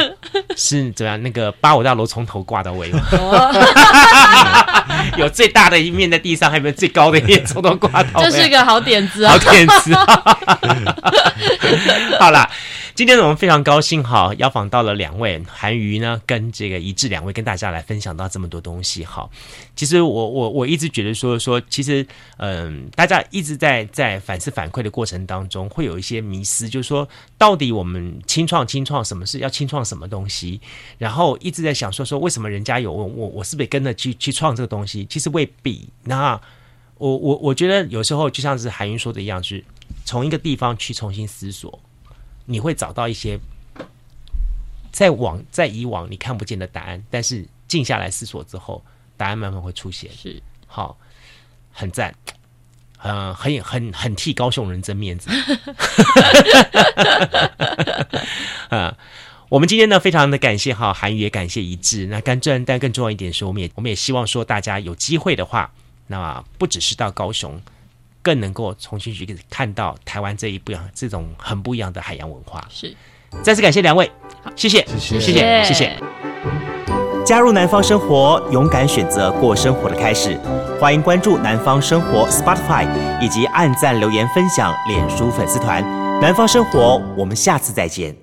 [0.57, 1.23] 是怎样？
[1.23, 3.01] 那个八五大楼从头挂到尾吗？
[5.17, 8.25] 有最大的一面在地上，还有没有最高的一面从头挂到尾？
[8.25, 9.33] 这是一个好点子啊！
[9.33, 9.95] 好点子。
[12.19, 12.49] 好啦。
[12.95, 19.27] 今天呢，我们非常高兴哈，邀访到了两位韩瑜呢，跟这个一致两位跟大家来分享到这么多东西哈。
[19.75, 30.42] 其实我我我一直觉得说说，其实嗯，大家一直在在反思反馈的过程当中，会有一些迷思，就是说到底我们清创清创什么事要清创什么东西？
[30.99, 35.05] 然后一直在想说说为什么人家有我我我是不是跟着去去创这个东西？
[35.07, 35.89] 其实未必。
[36.05, 36.41] 那
[36.97, 39.65] 我我我觉得有时候就像是韩云说的一样，就是
[40.05, 41.79] 从一个地方去重新思索。
[42.45, 43.39] 你会找到一些
[44.91, 48.85] 在往在以往你看不见的答案，但是静下来思索之后，
[49.17, 50.11] 答案慢慢会出现。
[50.13, 50.99] 是好，
[51.73, 52.13] 很赞，
[53.03, 55.31] 嗯、呃，很很很替高雄人争面子。
[58.69, 58.97] 啊，
[59.53, 62.07] 我们今天呢，非常的感谢哈，韩语也感谢一致。
[62.07, 65.71] 那更重但更重要一点是，我们也我们也希望说，大家有机会的话，
[66.07, 67.61] 那不只是到高雄。
[68.23, 72.67] 更能够重新去看到台湾这一不一样、这种很不一样的海洋文化。
[72.71, 72.97] 是，
[73.43, 74.11] 再次感谢两位，
[74.57, 75.99] 谢谢，谢谢，谢谢，谢谢。
[77.27, 80.35] 加入南方生活，勇敢选择过生活的开始。
[80.81, 82.89] 欢迎关注南方生活 Spotify，
[83.21, 85.83] 以及按赞、留言、分享脸书粉丝团。
[86.23, 88.22] 南方生活，我们下次再见。